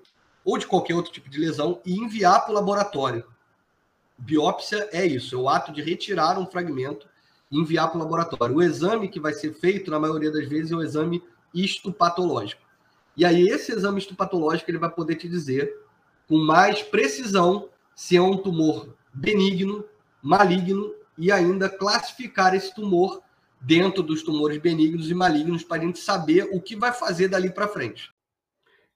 [0.44, 3.24] ou de qualquer outro tipo de lesão e enviar para o laboratório.
[4.16, 7.06] Biópsia é isso, é o ato de retirar um fragmento
[7.50, 8.56] e enviar para o laboratório.
[8.56, 11.22] O exame que vai ser feito, na maioria das vezes, é o exame
[11.52, 12.62] histopatológico.
[13.16, 15.76] E aí, esse exame histopatológico ele vai poder te dizer
[16.28, 19.84] com mais precisão se é um tumor benigno,
[20.22, 23.22] maligno e ainda classificar esse tumor
[23.60, 27.50] dentro dos tumores benignos e malignos para a gente saber o que vai fazer dali
[27.50, 28.12] para frente.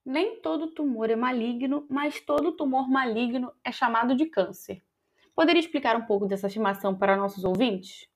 [0.04, 4.82] Nem todo tumor é maligno, mas todo tumor maligno é chamado de câncer.
[5.34, 8.08] Poderia explicar um pouco dessa estimação para nossos ouvintes?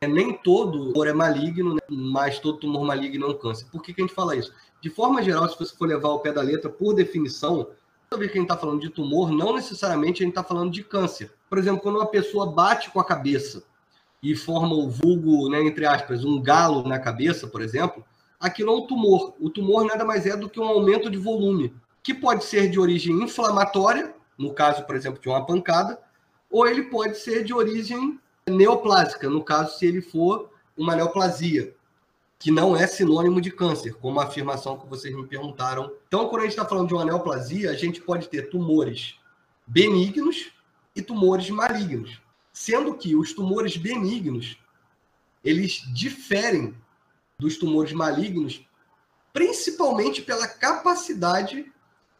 [0.00, 1.80] É, nem todo tumor é maligno, né?
[1.88, 3.66] mas todo tumor maligno é um câncer.
[3.70, 4.52] Por que, que a gente fala isso?
[4.80, 7.68] De forma geral, se você for levar ao pé da letra, por definição,
[8.10, 10.72] toda vez que a gente está falando de tumor, não necessariamente a gente está falando
[10.72, 11.32] de câncer.
[11.48, 13.62] Por exemplo, quando uma pessoa bate com a cabeça
[14.20, 18.04] e forma o vulgo, né, entre aspas, um galo na cabeça, por exemplo,
[18.40, 19.34] aquilo é um tumor.
[19.38, 22.80] O tumor nada mais é do que um aumento de volume, que pode ser de
[22.80, 25.96] origem inflamatória, no caso, por exemplo, de uma pancada,
[26.50, 31.76] ou ele pode ser de origem neoplásica, no caso, se ele for uma neoplasia,
[32.40, 35.92] que não é sinônimo de câncer, como a afirmação que vocês me perguntaram.
[36.08, 39.16] Então, quando a gente está falando de uma neoplasia, a gente pode ter tumores
[39.66, 40.50] benignos
[40.96, 42.18] e tumores malignos,
[42.50, 44.58] sendo que os tumores benignos
[45.44, 46.74] eles diferem
[47.38, 48.66] dos tumores malignos,
[49.34, 51.70] principalmente pela capacidade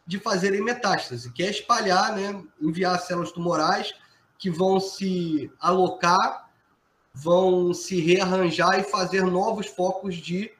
[0.05, 3.91] de fazerem metástase, que é espalhar, né, enviar células tumorais
[4.37, 6.50] que vão se alocar
[7.13, 10.51] vão se rearranjar e fazer novos focos de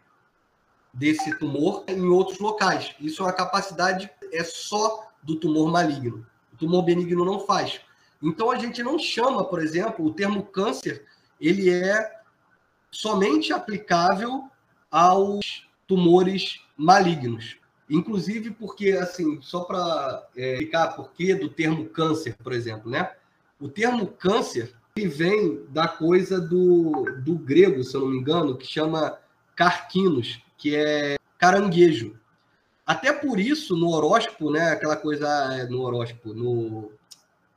[0.94, 2.94] desse tumor em outros locais.
[3.00, 6.26] Isso é uma capacidade é só do tumor maligno.
[6.54, 7.80] O tumor benigno não faz.
[8.22, 11.06] Então a gente não chama, por exemplo, o termo câncer,
[11.40, 12.22] ele é
[12.92, 14.50] somente aplicável
[14.90, 17.58] aos tumores malignos.
[17.90, 23.12] Inclusive porque, assim, só para é, explicar porquê do termo câncer, por exemplo, né?
[23.60, 28.58] O termo câncer que vem da coisa do, do grego, se eu não me engano,
[28.58, 29.18] que chama
[29.56, 32.20] carquinos, que é caranguejo.
[32.86, 36.92] Até por isso, no horóscopo, né, aquela coisa é, no horóscopo, no,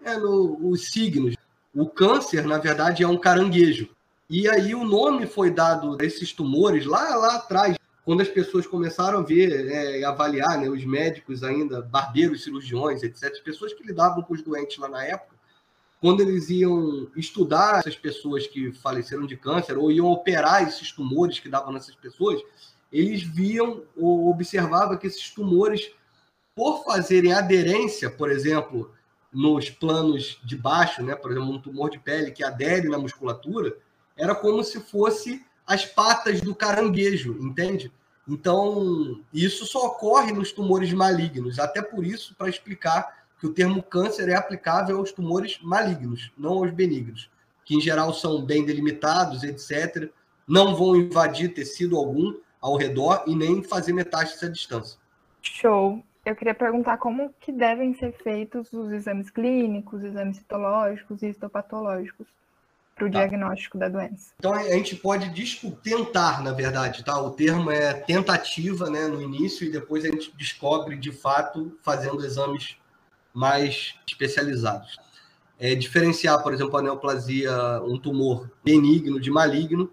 [0.03, 1.35] é, no, os signos,
[1.75, 3.89] o câncer, na verdade, é um caranguejo.
[4.31, 8.67] E aí o nome foi dado a esses tumores lá, lá atrás, quando as pessoas
[8.67, 13.85] começaram a ver é, avaliar, né, os médicos ainda, barbeiros, cirurgiões, etc., as pessoas que
[13.85, 15.34] lidavam com os doentes lá na época,
[16.05, 21.41] quando eles iam estudar essas pessoas que faleceram de câncer ou iam operar esses tumores
[21.41, 22.43] que davam nessas pessoas,
[22.93, 25.91] eles viam ou observavam que esses tumores,
[26.55, 28.93] por fazerem aderência, por exemplo,
[29.33, 33.75] nos planos de baixo, né, por exemplo, um tumor de pele que adere na musculatura,
[34.15, 37.91] era como se fosse as patas do caranguejo, entende?
[38.29, 43.83] Então, isso só ocorre nos tumores malignos, até por isso, para explicar que o termo
[43.83, 47.31] câncer é aplicável aos tumores malignos, não aos benignos,
[47.63, 50.11] que em geral são bem delimitados, etc.,
[50.49, 54.99] não vão invadir tecido algum ao redor e nem fazer metástase à distância.
[55.43, 56.03] Show.
[56.25, 62.27] Eu queria perguntar como que devem ser feitos os exames clínicos, exames citológicos e histopatológicos.
[62.95, 63.19] para o tá.
[63.19, 64.33] diagnóstico da doença.
[64.39, 65.31] Então a gente pode
[65.83, 67.21] tentar, na verdade, tá?
[67.21, 72.25] O termo é tentativa, né, no início e depois a gente descobre de fato fazendo
[72.25, 72.79] exames
[73.35, 74.97] mais especializados.
[75.59, 79.91] É diferenciar, por exemplo, a neoplasia, um tumor benigno de maligno,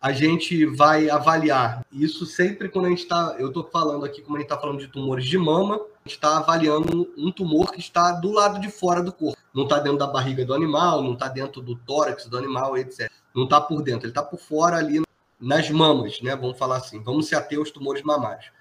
[0.00, 3.34] a gente vai avaliar isso sempre quando a gente está.
[3.38, 6.14] Eu estou falando aqui, como a gente está falando de tumores de mama, a gente
[6.14, 9.36] está avaliando um tumor que está do lado de fora do corpo.
[9.52, 13.10] Não está dentro da barriga do animal, não está dentro do tórax do animal, etc.
[13.34, 15.02] Não está por dentro, ele está por fora ali
[15.40, 16.36] nas mamas, né?
[16.36, 17.02] Vamos falar assim.
[17.02, 18.52] Vamos se ater aos tumores mamários.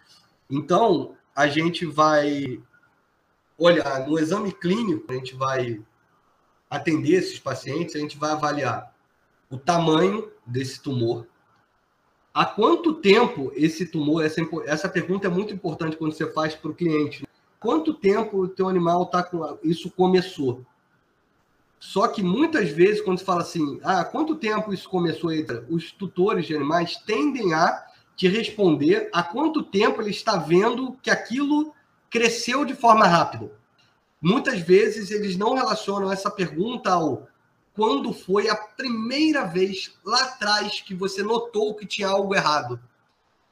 [0.50, 2.60] Então, a gente vai
[3.58, 5.82] olhar no exame clínico, a gente vai
[6.70, 8.94] atender esses pacientes, a gente vai avaliar
[9.50, 11.26] o tamanho desse tumor.
[12.34, 16.70] Há quanto tempo esse tumor, essa, essa pergunta é muito importante quando você faz para
[16.70, 17.28] o cliente.
[17.60, 20.64] Quanto tempo o teu animal está com isso começou?
[21.80, 25.32] Só que muitas vezes, quando se fala assim, ah, quanto tempo isso começou,
[25.70, 27.86] os tutores de animais tendem a
[28.16, 31.74] te responder há quanto tempo ele está vendo que aquilo
[32.10, 33.52] cresceu de forma rápida.
[34.22, 37.28] Muitas vezes eles não relacionam essa pergunta ao
[37.74, 42.80] quando foi a primeira vez lá atrás que você notou que tinha algo errado.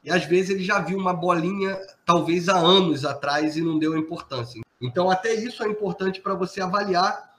[0.02, 3.96] E às vezes ele já viu uma bolinha, talvez há anos atrás, e não deu
[3.96, 4.62] importância.
[4.80, 7.34] Então, até isso é importante para você avaliar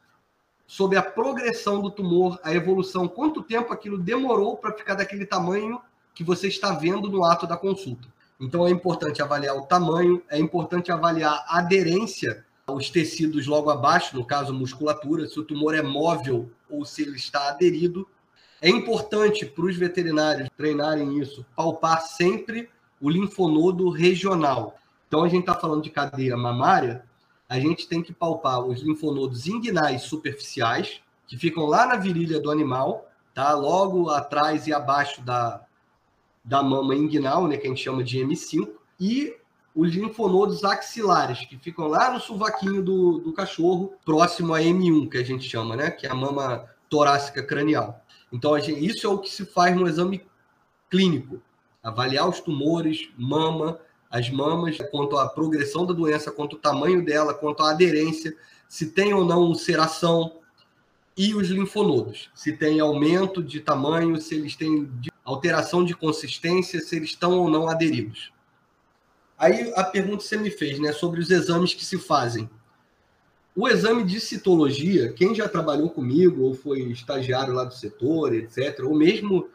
[0.66, 5.82] sobre a progressão do tumor, a evolução, quanto tempo aquilo demorou para ficar daquele tamanho
[6.14, 8.08] que você está vendo no ato da consulta.
[8.40, 14.16] Então, é importante avaliar o tamanho, é importante avaliar a aderência os tecidos logo abaixo,
[14.16, 18.08] no caso musculatura, se o tumor é móvel ou se ele está aderido.
[18.62, 22.70] É importante para os veterinários treinarem isso, palpar sempre
[23.00, 24.76] o linfonodo regional.
[25.08, 27.06] Então, a gente está falando de cadeia mamária,
[27.48, 32.52] a gente tem que palpar os linfonodos inguinais superficiais, que ficam lá na virilha do
[32.52, 33.54] animal, tá?
[33.54, 35.62] logo atrás e abaixo da,
[36.48, 39.36] da mama inguinal, né, que a gente chama de M5, e
[39.76, 45.18] os linfonodos axilares, que ficam lá no sovaquinho do, do cachorro, próximo a M1, que
[45.18, 45.92] a gente chama, né?
[45.92, 48.02] Que é a mama torácica cranial.
[48.32, 50.26] Então, gente, isso é o que se faz no exame
[50.90, 51.40] clínico.
[51.84, 53.80] Avaliar os tumores, mama,
[54.10, 58.36] as mamas, quanto à progressão da doença, quanto ao tamanho dela, quanto à aderência,
[58.68, 60.38] se tem ou não ulceração,
[61.16, 64.86] e os linfonodos, se tem aumento de tamanho, se eles têm
[65.28, 68.32] alteração de consistência, se eles estão ou não aderidos.
[69.38, 72.50] Aí a pergunta que você me fez, né, sobre os exames que se fazem.
[73.54, 78.80] O exame de citologia, quem já trabalhou comigo ou foi estagiário lá do setor, etc.,
[78.84, 79.50] ou mesmo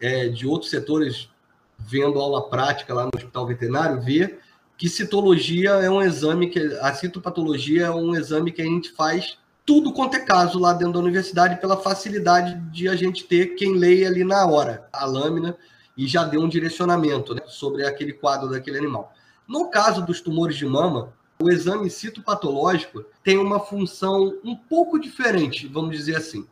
[0.00, 1.30] é, de outros setores
[1.78, 4.38] vendo aula prática lá no hospital veterinário, vê
[4.76, 9.38] que citologia é um exame que a citopatologia é um exame que a gente faz
[9.66, 13.74] tudo quanto é caso lá dentro da universidade pela facilidade de a gente ter quem
[13.74, 15.58] leia ali na hora a lâmina
[15.96, 19.12] e já deu um direcionamento né, sobre aquele quadro daquele animal.
[19.48, 21.12] No caso dos tumores de mama,
[21.42, 26.46] o exame citopatológico tem uma função um pouco diferente, vamos dizer assim.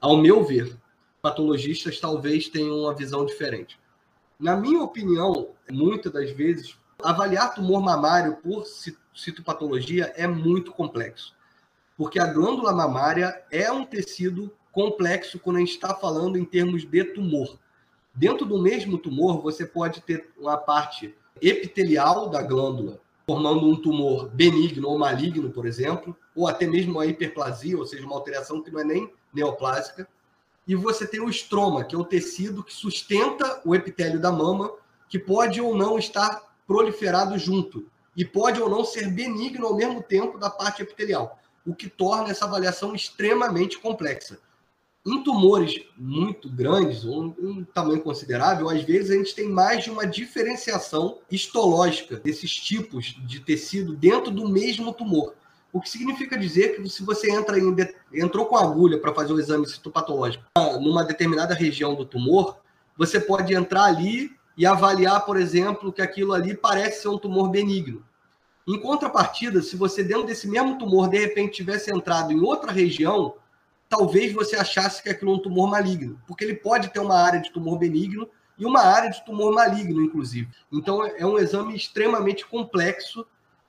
[0.00, 0.76] Ao meu ver,
[1.22, 3.78] patologistas talvez tenham uma visão diferente.
[4.40, 8.64] Na minha opinião, muitas das vezes, avaliar tumor mamário por
[9.14, 11.35] citopatologia é muito complexo.
[11.96, 16.84] Porque a glândula mamária é um tecido complexo quando a gente está falando em termos
[16.84, 17.58] de tumor.
[18.14, 24.28] Dentro do mesmo tumor, você pode ter uma parte epitelial da glândula, formando um tumor
[24.28, 28.70] benigno ou maligno, por exemplo, ou até mesmo a hiperplasia, ou seja, uma alteração que
[28.70, 30.06] não é nem neoplásica.
[30.66, 34.72] E você tem o estroma, que é o tecido que sustenta o epitélio da mama,
[35.08, 37.86] que pode ou não estar proliferado junto,
[38.16, 42.30] e pode ou não ser benigno ao mesmo tempo da parte epitelial, o que torna
[42.30, 44.38] essa avaliação extremamente complexa.
[45.04, 49.90] Em tumores muito grandes, um, um tamanho considerável, às vezes a gente tem mais de
[49.90, 55.34] uma diferenciação histológica desses tipos de tecido dentro do mesmo tumor.
[55.72, 57.74] O que significa dizer que se você entra em,
[58.14, 60.44] entrou com agulha para fazer o exame citopatológico
[60.80, 62.56] numa determinada região do tumor,
[62.96, 67.50] você pode entrar ali e avaliar, por exemplo, que aquilo ali parece ser um tumor
[67.50, 68.02] benigno.
[68.66, 73.34] Em contrapartida, se você dentro desse mesmo tumor de repente tivesse entrado em outra região,
[73.88, 77.40] talvez você achasse que aquilo é um tumor maligno, porque ele pode ter uma área
[77.40, 80.48] de tumor benigno e uma área de tumor maligno, inclusive.
[80.72, 83.24] Então, é um exame extremamente complexo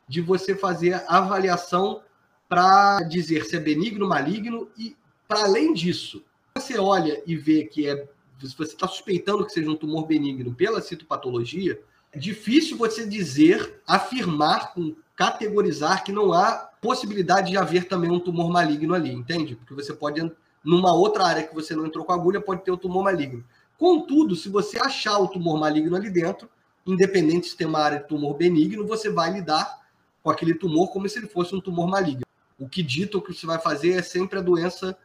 [0.07, 2.01] de você fazer a avaliação
[2.47, 4.95] para dizer se é benigno, maligno e,
[5.27, 6.23] para além disso,
[6.55, 8.07] você olha e vê que é,
[8.39, 11.79] se você está suspeitando que seja um tumor benigno pela citopatologia,
[12.15, 14.73] difícil você dizer, afirmar,
[15.15, 19.55] categorizar que não há possibilidade de haver também um tumor maligno ali, entende?
[19.55, 20.31] Porque você pode
[20.63, 23.43] numa outra área que você não entrou com agulha, pode ter o tumor maligno.
[23.77, 26.49] Contudo, se você achar o tumor maligno ali dentro,
[26.85, 29.81] independente se tem uma área de tumor benigno, você vai lidar
[30.23, 32.23] com aquele tumor como se ele fosse um tumor maligno.
[32.59, 34.97] O que dita o que você vai fazer é sempre a doença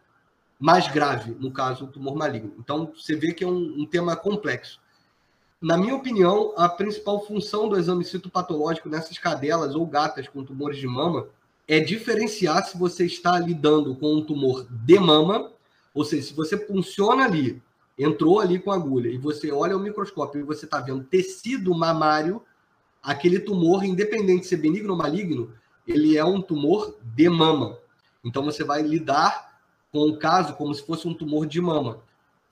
[0.58, 2.54] mais grave, no caso, o tumor maligno.
[2.58, 4.80] Então, você vê que é um, um tema complexo.
[5.62, 10.76] Na minha opinião, a principal função do exame citopatológico nessas cadelas ou gatas com tumores
[10.76, 11.28] de mama
[11.68, 15.52] é diferenciar se você está lidando com um tumor de mama,
[15.94, 17.62] ou seja, se você funciona ali,
[17.96, 22.42] entrou ali com agulha e você olha o microscópio e você está vendo tecido mamário,
[23.00, 25.54] aquele tumor, independente de ser benigno ou maligno,
[25.86, 27.78] ele é um tumor de mama.
[28.24, 29.60] Então você vai lidar
[29.92, 32.00] com o caso como se fosse um tumor de mama.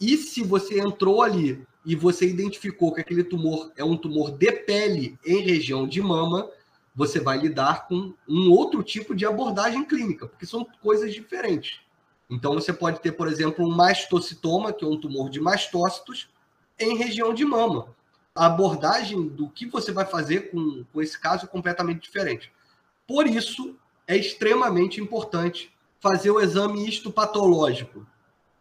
[0.01, 4.53] E se você entrou ali e você identificou que aquele tumor é um tumor de
[4.53, 6.51] pele em região de mama,
[6.95, 11.81] você vai lidar com um outro tipo de abordagem clínica, porque são coisas diferentes.
[12.28, 16.28] Então você pode ter, por exemplo, um mastocitoma, que é um tumor de mastócitos,
[16.78, 17.95] em região de mama.
[18.35, 22.53] A abordagem do que você vai fazer com, com esse caso é completamente diferente.
[23.07, 23.76] Por isso,
[24.07, 28.07] é extremamente importante fazer o exame histopatológico,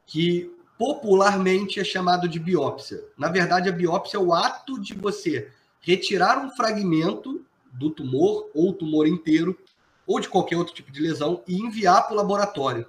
[0.05, 3.03] que popularmente é chamado de biópsia.
[3.17, 5.51] Na verdade, a biópsia é o ato de você
[5.81, 9.59] retirar um fragmento do tumor, ou tumor inteiro,
[10.07, 12.87] ou de qualquer outro tipo de lesão, e enviar para o laboratório.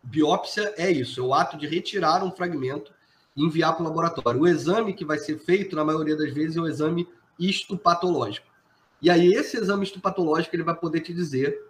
[0.00, 2.92] Biópsia é isso, é o ato de retirar um fragmento
[3.36, 4.40] e enviar para o laboratório.
[4.40, 8.46] O exame que vai ser feito, na maioria das vezes, é o exame histopatológico.
[9.00, 11.60] E aí, esse exame histopatológico ele vai poder te dizer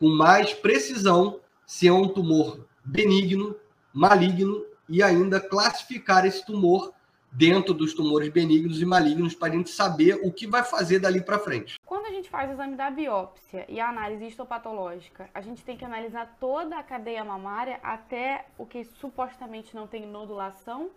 [0.00, 3.54] com mais precisão se é um tumor benigno,
[3.92, 6.92] maligno e ainda classificar esse tumor
[7.30, 11.20] dentro dos tumores benignos e malignos para a gente saber o que vai fazer dali
[11.20, 11.78] para frente.
[11.84, 15.76] Quando a gente faz o exame da biópsia e a análise histopatológica, a gente tem
[15.76, 20.90] que analisar toda a cadeia mamária até o que supostamente não tem nodulação?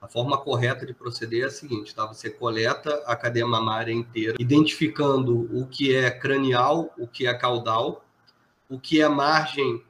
[0.00, 2.06] A forma correta de proceder é a seguinte, tá?
[2.06, 8.04] Você coleta a cadeia mamária inteira, identificando o que é cranial, o que é caudal,
[8.70, 9.82] o que é margem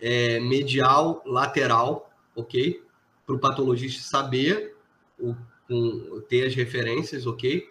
[0.00, 2.82] é, medial, lateral, ok?
[3.24, 4.76] Para o patologista saber,
[5.18, 5.34] o,
[5.68, 7.68] um, ter as referências, ok?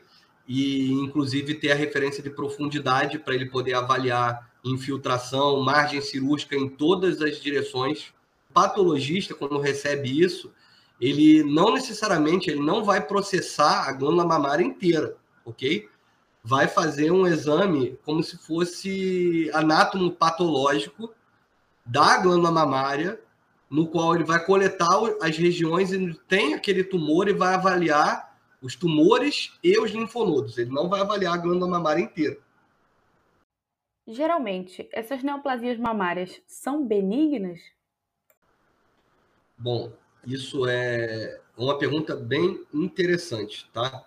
[0.47, 6.68] E, inclusive, ter a referência de profundidade para ele poder avaliar infiltração, margem cirúrgica em
[6.68, 8.13] todas as direções.
[8.49, 10.51] O patologista, quando recebe isso,
[10.99, 15.88] ele não necessariamente ele não vai processar a glândula mamária inteira, ok?
[16.43, 21.13] Vai fazer um exame como se fosse anátomo patológico
[21.86, 23.20] da glândula mamária
[23.70, 28.76] no qual ele vai coletar as regiões e tem aquele tumor e vai avaliar os
[28.76, 30.57] tumores e os linfonodos.
[30.57, 32.38] Ele não vai avaliar a glândula mamária inteira.
[34.07, 37.59] Geralmente, essas neoplasias mamárias são benignas?
[39.57, 39.91] Bom,
[40.26, 44.03] isso é uma pergunta bem interessante, tá?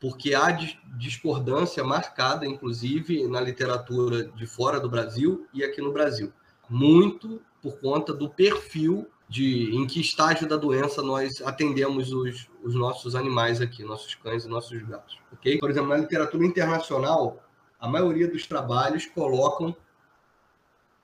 [0.00, 0.50] Porque há
[0.96, 6.32] discordância marcada, inclusive, na literatura de fora do Brasil e aqui no Brasil.
[6.68, 12.74] Muito por conta do perfil de em que estágio da doença nós atendemos os, os
[12.74, 15.58] nossos animais aqui, nossos cães e nossos gatos, ok?
[15.58, 17.42] Por exemplo, na literatura internacional,
[17.80, 19.74] a maioria dos trabalhos colocam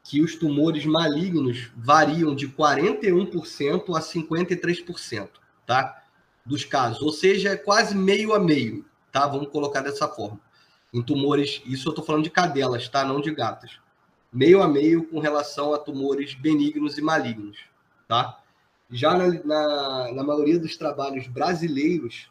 [0.04, 5.28] que os tumores malignos variam de 41% a 53%,
[5.64, 6.02] tá?
[6.44, 9.26] Dos casos, ou seja, é quase meio a meio, tá?
[9.26, 10.40] Vamos colocar dessa forma.
[10.92, 13.04] Em tumores, isso eu estou falando de cadelas, tá?
[13.04, 13.78] Não de gatas
[14.32, 17.58] meio a meio com relação a tumores benignos e malignos,
[18.06, 18.40] tá?
[18.90, 22.30] Já na, na, na maioria dos trabalhos brasileiros,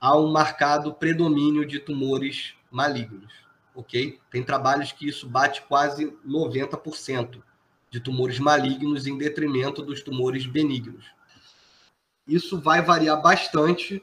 [0.00, 3.32] há um marcado predomínio de tumores malignos,
[3.74, 4.18] ok?
[4.30, 7.42] Tem trabalhos que isso bate quase 90%
[7.90, 11.04] de tumores malignos em detrimento dos tumores benignos.
[12.26, 14.02] Isso vai variar bastante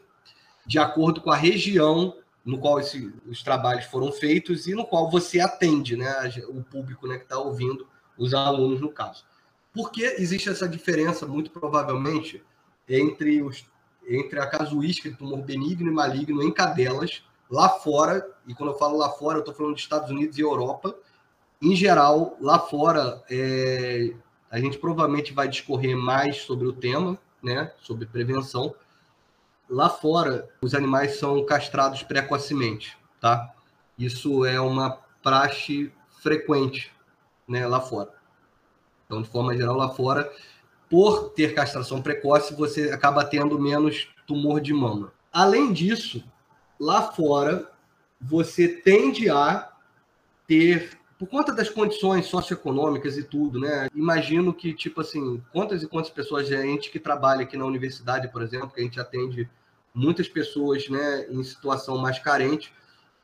[0.65, 2.15] de acordo com a região
[2.45, 6.13] no qual esse, os trabalhos foram feitos e no qual você atende né,
[6.47, 7.87] o público né, que está ouvindo,
[8.17, 9.23] os alunos, no caso.
[9.73, 12.43] Por que existe essa diferença, muito provavelmente,
[12.87, 13.65] entre, os,
[14.07, 18.77] entre a casuística de tumor benigno e maligno em cadelas, lá fora, e quando eu
[18.77, 20.95] falo lá fora, eu estou falando dos Estados Unidos e Europa,
[21.61, 24.13] em geral, lá fora, é,
[24.49, 28.73] a gente provavelmente vai discorrer mais sobre o tema, né, sobre prevenção,
[29.70, 33.53] Lá fora, os animais são castrados precocemente, tá?
[33.97, 35.91] Isso é uma praxe
[36.22, 36.91] frequente,
[37.47, 38.09] né, lá fora.
[39.05, 40.32] Então, de forma geral, lá fora,
[40.89, 45.11] por ter castração precoce, você acaba tendo menos tumor de mama.
[45.32, 46.24] Além disso,
[46.80, 47.72] lá fora,
[48.20, 49.72] você tende a
[50.47, 53.89] ter por conta das condições socioeconômicas e tudo, né?
[53.93, 58.32] Imagino que, tipo assim, quantas e quantas pessoas, a gente que trabalha aqui na universidade,
[58.32, 59.49] por exemplo, que a gente atende
[59.99, 62.73] muitas pessoas, né, em situação mais carente,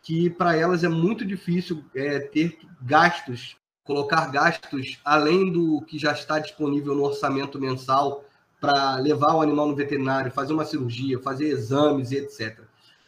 [0.04, 6.12] que para elas é muito difícil é, ter gastos, colocar gastos além do que já
[6.12, 8.24] está disponível no orçamento mensal
[8.60, 12.60] para levar o animal no veterinário, fazer uma cirurgia, fazer exames etc.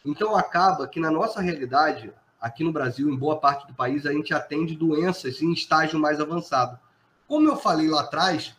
[0.06, 4.14] Então acaba que na nossa realidade aqui no Brasil, em boa parte do país, a
[4.14, 6.80] gente atende doenças em estágio mais avançado.
[7.28, 8.56] Como eu falei lá atrás,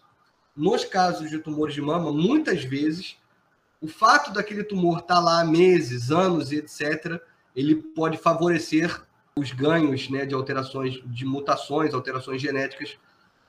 [0.57, 3.17] nos casos de tumores de mama, muitas vezes,
[3.81, 7.21] o fato daquele tumor estar tá lá há meses, anos, etc.,
[7.55, 9.03] ele pode favorecer
[9.37, 12.99] os ganhos né, de alterações, de mutações, alterações genéticas,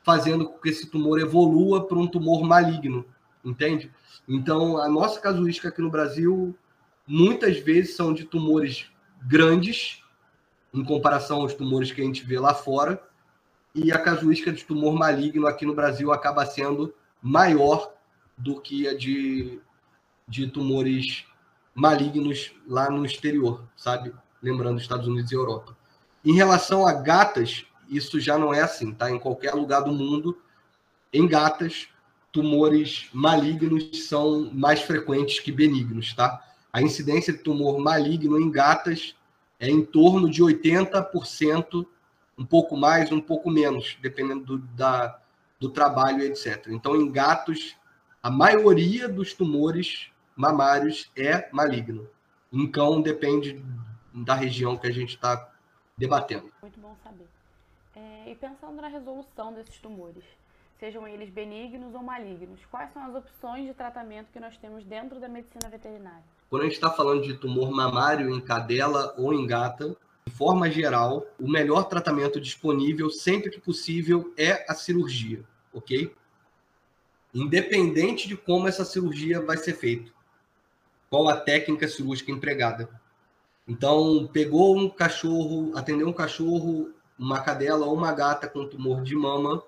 [0.03, 3.05] fazendo com que esse tumor evolua para um tumor maligno,
[3.43, 3.91] entende?
[4.27, 6.55] Então, a nossa casuística aqui no Brasil,
[7.05, 10.03] muitas vezes são de tumores grandes,
[10.73, 13.01] em comparação aos tumores que a gente vê lá fora,
[13.73, 17.93] e a casuística de tumor maligno aqui no Brasil acaba sendo maior
[18.37, 19.59] do que a de,
[20.29, 21.25] de tumores
[21.73, 24.13] malignos lá no exterior, sabe?
[24.41, 25.75] Lembrando Estados Unidos e Europa.
[26.23, 29.09] Em relação a gatas, isso já não é assim, tá?
[29.09, 30.37] Em qualquer lugar do mundo,
[31.11, 31.87] em gatas,
[32.31, 36.45] tumores malignos são mais frequentes que benignos, tá?
[36.71, 39.15] A incidência de tumor maligno em gatas
[39.59, 41.85] é em torno de 80%,
[42.37, 45.19] um pouco mais, um pouco menos, dependendo do, da,
[45.59, 46.67] do trabalho, etc.
[46.69, 47.75] Então, em gatos,
[48.21, 52.07] a maioria dos tumores mamários é maligno.
[52.49, 53.61] Em cão, depende
[54.13, 55.51] da região que a gente está
[55.97, 56.49] debatendo.
[56.61, 57.27] Muito bom saber.
[57.93, 60.23] É, e pensando na resolução desses tumores,
[60.79, 65.19] sejam eles benignos ou malignos, quais são as opções de tratamento que nós temos dentro
[65.19, 66.23] da medicina veterinária?
[66.49, 69.93] Quando a gente está falando de tumor mamário em cadela ou em gata,
[70.25, 76.15] de forma geral, o melhor tratamento disponível, sempre que possível, é a cirurgia, ok?
[77.33, 80.17] Independente de como essa cirurgia vai ser feita,
[81.09, 82.89] qual a técnica cirúrgica empregada.
[83.67, 89.15] Então, pegou um cachorro, atendeu um cachorro, uma cadela ou uma gata com tumor de
[89.15, 89.61] mama,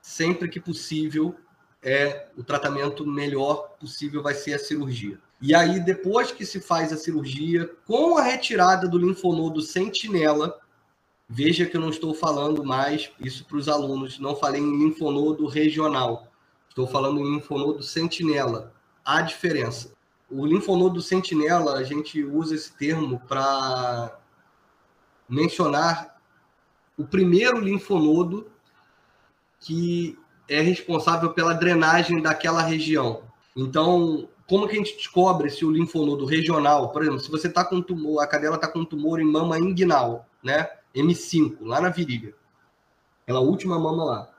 [0.00, 1.34] sempre que possível,
[1.82, 5.18] é o tratamento melhor possível vai ser a cirurgia.
[5.40, 10.58] E aí, depois que se faz a cirurgia, com a retirada do linfonodo sentinela,
[11.28, 15.46] veja que eu não estou falando mais isso para os alunos, não falei em linfonodo
[15.46, 16.32] regional,
[16.68, 18.72] estou falando em linfonodo sentinela.
[19.04, 19.95] Há diferença.
[20.30, 24.18] O linfonodo sentinela, a gente usa esse termo para
[25.28, 26.16] mencionar
[26.96, 28.50] o primeiro linfonodo
[29.60, 30.18] que
[30.48, 33.22] é responsável pela drenagem daquela região.
[33.54, 37.64] Então, como que a gente descobre se o linfonodo regional, por exemplo, se você está
[37.64, 40.68] com tumor, a cadela está com tumor em mama inguinal, né?
[40.94, 42.34] M5, lá na virilha.
[43.22, 44.30] Aquela última mama lá.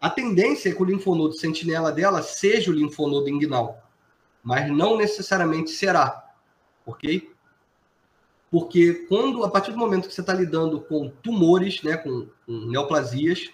[0.00, 3.85] A tendência é que o linfonodo sentinela dela seja o linfonodo inguinal,
[4.46, 6.24] mas não necessariamente será,
[6.86, 7.34] ok?
[8.48, 12.52] Porque quando, a partir do momento que você está lidando com tumores, né, com, com
[12.66, 13.50] neoplasias,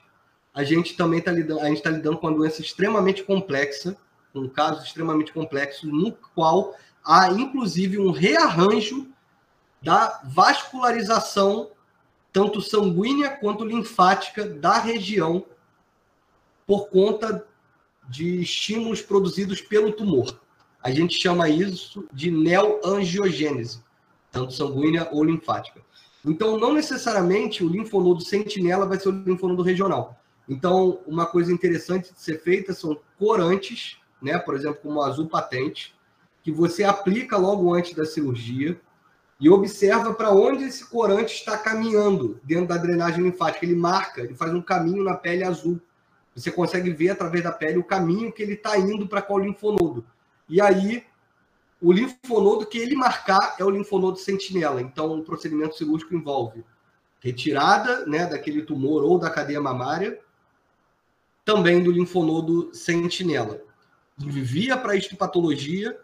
[0.53, 3.97] a gente também está lidando, a gente está lidando com uma doença extremamente complexa,
[4.34, 9.09] um caso extremamente complexo, no qual há inclusive um rearranjo
[9.80, 11.70] da vascularização,
[12.30, 15.43] tanto sanguínea quanto linfática, da região,
[16.66, 17.47] por conta
[18.11, 20.41] de estímulos produzidos pelo tumor.
[20.82, 23.82] A gente chama isso de neoangiogênese,
[24.30, 25.80] tanto sanguínea ou linfática.
[26.24, 30.18] Então, não necessariamente o linfonodo sentinela vai ser o linfonodo regional.
[30.48, 34.38] Então, uma coisa interessante de ser feita são corantes né?
[34.38, 35.94] Por exemplo, como o azul patente,
[36.42, 38.80] que você aplica logo antes da cirurgia
[39.40, 43.66] e observa para onde esse corante está caminhando dentro da drenagem linfática.
[43.66, 45.80] Ele marca, ele faz um caminho na pele azul.
[46.34, 50.04] Você consegue ver através da pele o caminho que ele está indo para qual linfonodo.
[50.53, 51.03] E aí,
[51.80, 54.82] o linfonodo que ele marcar é o linfonodo sentinela.
[54.82, 56.62] Então, o procedimento cirúrgico envolve
[57.20, 60.20] retirada né, daquele tumor ou da cadeia mamária,
[61.42, 63.62] também do linfonodo sentinela
[64.20, 65.98] envia para a histopatologia.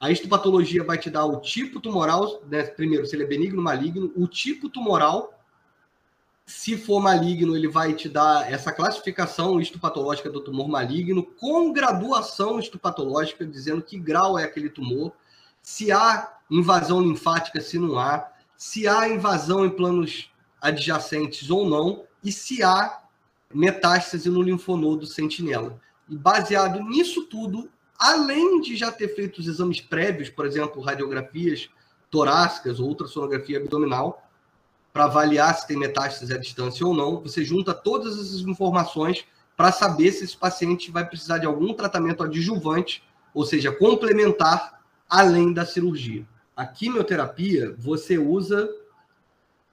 [0.00, 2.64] A histopatologia vai te dar o tipo tumoral, né?
[2.64, 5.38] primeiro, se ele é benigno ou maligno, o tipo tumoral.
[6.54, 12.60] Se for maligno, ele vai te dar essa classificação histopatológica do tumor maligno, com graduação
[12.60, 15.12] histopatológica, dizendo que grau é aquele tumor,
[15.62, 20.30] se há invasão linfática, se não há, se há invasão em planos
[20.60, 23.00] adjacentes ou não, e se há
[23.52, 25.80] metástase no linfonodo sentinela.
[26.08, 31.70] E baseado nisso tudo, além de já ter feito os exames prévios, por exemplo, radiografias
[32.10, 34.22] torácicas ou ultrassonografia abdominal,
[34.92, 37.20] para avaliar se tem metástase à distância ou não.
[37.22, 39.24] Você junta todas essas informações
[39.56, 45.52] para saber se esse paciente vai precisar de algum tratamento adjuvante, ou seja, complementar além
[45.52, 46.26] da cirurgia.
[46.56, 48.68] A quimioterapia você usa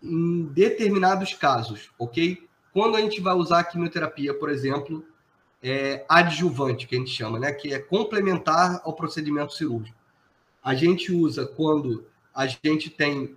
[0.01, 2.47] em determinados casos, ok?
[2.71, 5.03] Quando a gente vai usar a quimioterapia, por exemplo,
[5.61, 7.51] é, adjuvante, que a gente chama, né?
[7.51, 9.97] Que é complementar ao procedimento cirúrgico.
[10.63, 13.35] A gente usa quando a gente tem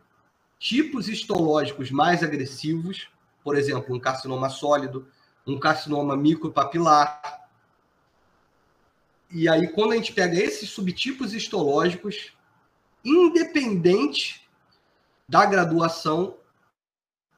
[0.62, 3.08] tipos histológicos mais agressivos,
[3.42, 5.08] por exemplo, um carcinoma sólido,
[5.44, 7.48] um carcinoma micropapilar.
[9.28, 12.32] E aí, quando a gente pega esses subtipos histológicos,
[13.04, 14.48] independente
[15.28, 16.36] da graduação,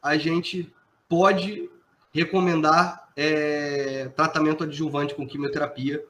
[0.02, 0.70] a gente
[1.08, 1.70] pode
[2.12, 6.04] recomendar é, tratamento adjuvante com quimioterapia.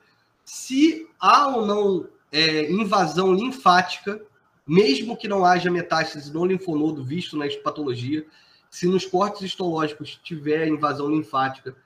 [0.44, 4.20] Se há ou não é, invasão linfática,
[4.66, 8.26] mesmo que não haja metástase no linfonodo visto na histopatologia,
[8.70, 11.76] se nos cortes histológicos tiver invasão linfática,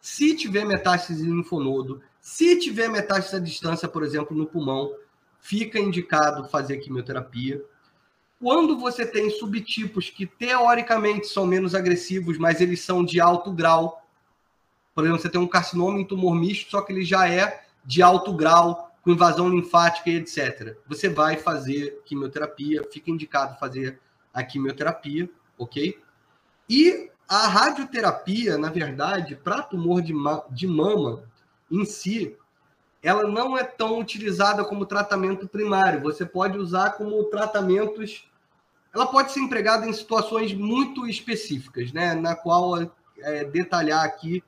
[0.00, 4.92] se tiver metástase no linfonodo, se tiver metástase à distância, por exemplo, no pulmão,
[5.40, 7.62] fica indicado fazer quimioterapia.
[8.40, 14.06] Quando você tem subtipos que teoricamente são menos agressivos, mas eles são de alto grau,
[14.94, 18.02] por exemplo, você tem um carcinoma em tumor misto, só que ele já é de
[18.02, 20.76] alto grau, com invasão linfática e etc.
[20.88, 24.00] Você vai fazer quimioterapia, fica indicado fazer
[24.34, 25.96] a quimioterapia, ok?
[26.68, 31.22] E a radioterapia, na verdade, para tumor de, ma de mama
[31.70, 32.36] em si,
[33.00, 36.00] ela não é tão utilizada como tratamento primário.
[36.00, 38.28] Você pode usar como tratamentos.
[38.92, 42.12] Ela pode ser empregada em situações muito específicas, né?
[42.16, 42.76] Na qual
[43.20, 44.42] é, detalhar aqui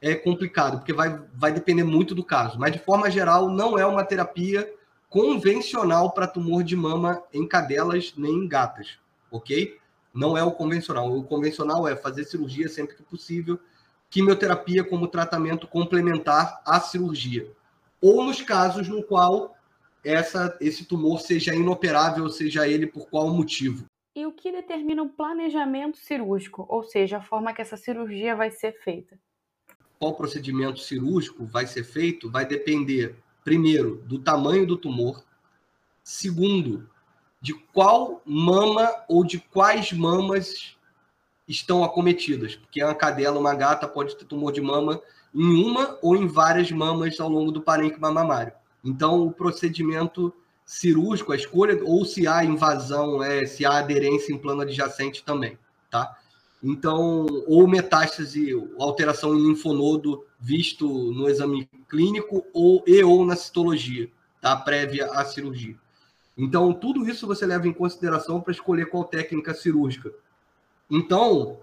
[0.00, 2.58] é complicado, porque vai, vai depender muito do caso.
[2.58, 4.72] Mas, de forma geral, não é uma terapia
[5.08, 8.98] convencional para tumor de mama em cadelas nem em gatas,
[9.30, 9.76] ok?
[10.14, 11.12] Não é o convencional.
[11.14, 13.58] O convencional é fazer cirurgia sempre que possível,
[14.08, 17.50] quimioterapia como tratamento complementar à cirurgia.
[18.00, 19.54] Ou nos casos no qual
[20.02, 23.84] essa, esse tumor seja inoperável, seja ele por qual motivo.
[24.16, 28.50] E o que determina o planejamento cirúrgico, ou seja, a forma que essa cirurgia vai
[28.50, 29.18] ser feita?
[30.00, 35.22] Qual procedimento cirúrgico vai ser feito vai depender, primeiro, do tamanho do tumor,
[36.02, 36.88] segundo,
[37.38, 40.74] de qual mama ou de quais mamas
[41.46, 45.02] estão acometidas, porque uma cadela, uma gata pode ter tumor de mama
[45.34, 48.54] em uma ou em várias mamas ao longo do parênquima mamário.
[48.82, 50.32] Então, o procedimento
[50.64, 55.58] cirúrgico, a escolha, ou se há invasão, é, se há aderência em plano adjacente também,
[55.90, 56.16] tá?
[56.62, 64.10] Então, ou metástase, alteração em linfonodo visto no exame clínico ou e ou na citologia,
[64.40, 64.54] tá?
[64.56, 65.76] Prévia à cirurgia.
[66.36, 70.12] Então, tudo isso você leva em consideração para escolher qual técnica cirúrgica.
[70.90, 71.58] Então,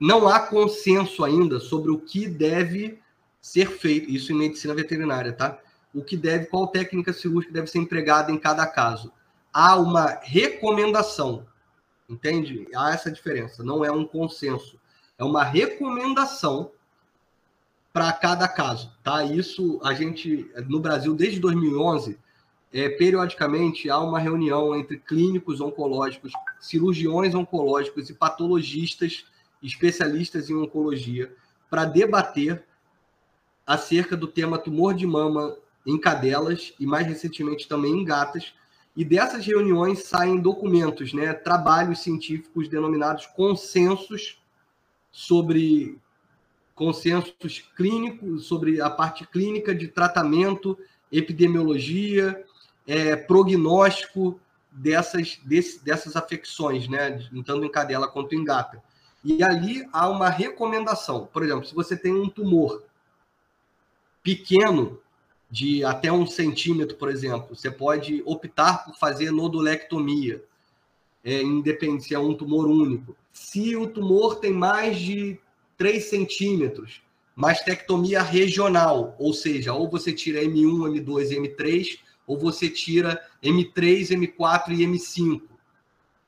[0.00, 3.00] não há consenso ainda sobre o que deve
[3.40, 5.58] ser feito, isso em medicina veterinária, tá?
[5.94, 9.12] O que deve, qual técnica cirúrgica deve ser empregada em cada caso.
[9.52, 11.46] Há uma recomendação,
[12.08, 12.66] Entende?
[12.74, 13.62] Há essa diferença.
[13.62, 14.78] Não é um consenso.
[15.18, 16.70] É uma recomendação
[17.92, 19.24] para cada caso, tá?
[19.24, 22.18] Isso a gente no Brasil desde 2011
[22.72, 26.30] é, periodicamente há uma reunião entre clínicos oncológicos,
[26.60, 29.24] cirurgiões oncológicos e patologistas
[29.62, 31.34] especialistas em oncologia
[31.70, 32.62] para debater
[33.66, 38.52] acerca do tema tumor de mama em cadelas e mais recentemente também em gatas
[38.96, 44.42] e dessas reuniões saem documentos, né, trabalhos científicos denominados consensos
[45.12, 45.98] sobre
[46.74, 50.78] consensos clínicos, sobre a parte clínica de tratamento,
[51.12, 52.42] epidemiologia,
[52.86, 54.40] é, prognóstico
[54.72, 58.82] dessas, desse, dessas afecções, né, tanto em cadela quanto em gata.
[59.22, 61.28] E ali há uma recomendação.
[61.32, 62.82] Por exemplo, se você tem um tumor
[64.22, 65.00] pequeno,
[65.56, 67.56] de até um centímetro, por exemplo.
[67.56, 70.44] Você pode optar por fazer nodulectomia,
[71.24, 73.16] é, independente se é um tumor único.
[73.32, 75.40] Se o tumor tem mais de
[75.78, 77.00] 3 centímetros,
[77.34, 84.10] mastectomia regional, ou seja, ou você tira M1, M2 e M3, ou você tira M3,
[84.10, 85.40] M4 e M5.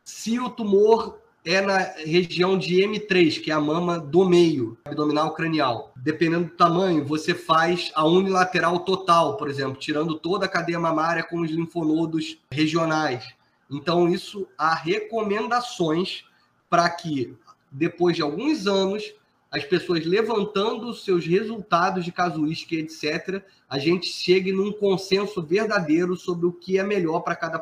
[0.05, 1.19] Se o tumor
[1.49, 5.95] é na região de M3, que é a mama do meio, abdominal cranial.
[5.97, 11.23] Dependendo do tamanho, você faz a unilateral total, por exemplo, tirando toda a cadeia mamária
[11.23, 13.27] com os linfonodos regionais.
[13.71, 16.23] Então, isso há recomendações
[16.69, 17.35] para que,
[17.73, 19.15] depois de alguns anos,
[19.51, 26.45] as pessoas levantando seus resultados de casuística, etc., a gente chegue num consenso verdadeiro sobre
[26.45, 27.59] o que é melhor para cada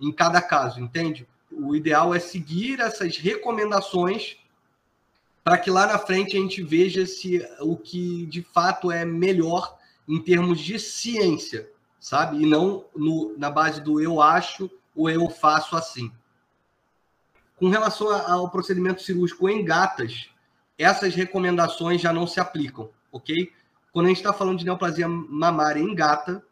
[0.00, 1.26] em cada caso, entende?
[1.50, 4.36] O ideal é seguir essas recomendações
[5.42, 9.78] para que lá na frente a gente veja se o que de fato é melhor
[10.08, 11.70] em termos de ciência,
[12.00, 12.42] sabe?
[12.42, 16.10] E não no, na base do eu acho ou eu faço assim.
[17.56, 20.28] Com relação ao procedimento cirúrgico em gatas,
[20.76, 23.52] essas recomendações já não se aplicam, ok?
[23.92, 26.44] Quando a gente está falando de neoplasia mamária em gata,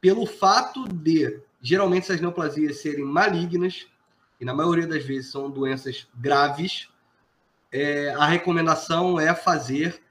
[0.00, 3.86] pelo fato de geralmente essas neoplasias serem malignas,
[4.40, 6.88] e na maioria das vezes são doenças graves,
[7.72, 10.02] é, a recomendação é fazer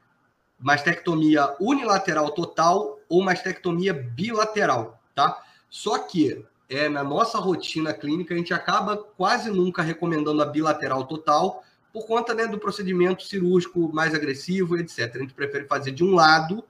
[0.59, 5.43] mastectomia unilateral total ou mastectomia bilateral, tá?
[5.69, 11.05] Só que é, na nossa rotina clínica a gente acaba quase nunca recomendando a bilateral
[11.05, 15.15] total por conta né, do procedimento cirúrgico mais agressivo, etc.
[15.15, 16.63] A gente prefere fazer de um lado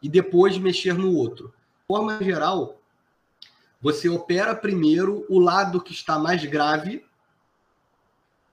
[0.00, 1.48] e depois mexer no outro.
[1.48, 2.79] De forma geral,
[3.80, 7.04] você opera primeiro o lado que está mais grave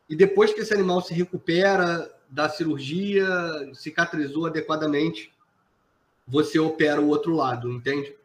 [0.09, 3.27] e depois que esse animal se recupera da cirurgia,
[3.73, 5.33] cicatrizou adequadamente,
[6.27, 8.15] você opera o outro lado, entende?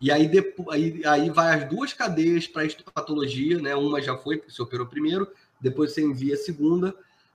[0.00, 3.74] E aí, depois, aí, aí vai as duas cadeias para a histopatologia, né?
[3.74, 5.30] Uma já foi, porque você operou primeiro,
[5.60, 6.94] depois você envia a segunda,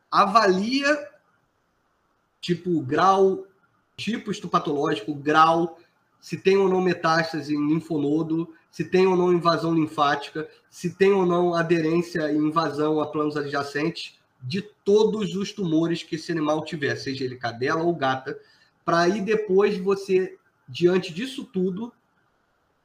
[0.09, 1.09] avalia
[2.39, 3.45] tipo grau,
[3.95, 5.79] tipo histopatológico, grau,
[6.19, 11.11] se tem ou não metástase em linfonodo, se tem ou não invasão linfática, se tem
[11.11, 16.63] ou não aderência e invasão a planos adjacentes de todos os tumores que esse animal
[16.63, 18.39] tiver, seja ele cadela ou gata,
[18.83, 21.93] para aí depois você, diante disso tudo,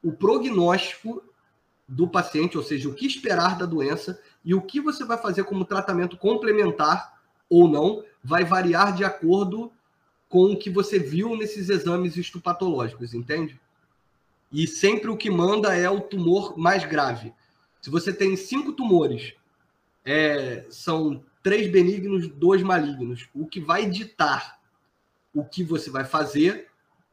[0.03, 1.23] o prognóstico
[1.87, 5.45] do paciente, ou seja, o que esperar da doença e o que você vai fazer
[5.45, 7.17] como tratamento complementar
[7.49, 9.71] ou não, vai variar de acordo
[10.27, 13.59] com o que você viu nesses exames histopatológicos, entende?
[14.51, 17.33] E sempre o que manda é o tumor mais grave.
[17.81, 19.33] Se você tem cinco tumores,
[20.05, 23.27] é, são três benignos, dois malignos.
[23.33, 24.59] O que vai ditar
[25.33, 26.67] o que você vai fazer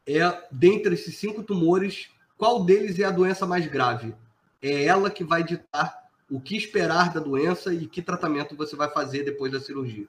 [0.07, 0.19] é,
[0.51, 4.15] dentre esses cinco tumores, qual deles é a doença mais grave.
[4.61, 8.89] É ela que vai ditar o que esperar da doença e que tratamento você vai
[8.89, 10.07] fazer depois da cirurgia.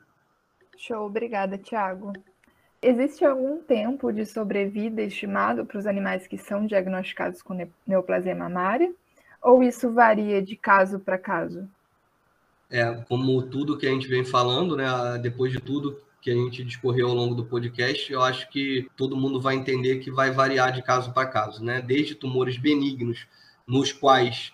[0.76, 2.12] Show, obrigada, Tiago.
[2.82, 7.56] Existe algum tempo de sobrevida estimado para os animais que são diagnosticados com
[7.86, 8.92] neoplasia mamária?
[9.42, 11.68] Ou isso varia de caso para caso?
[12.70, 14.86] É, como tudo que a gente vem falando, né,
[15.22, 19.16] depois de tudo que a gente discorreu ao longo do podcast, eu acho que todo
[19.16, 21.80] mundo vai entender que vai variar de caso para caso, né?
[21.80, 23.28] Desde tumores benignos,
[23.64, 24.52] nos quais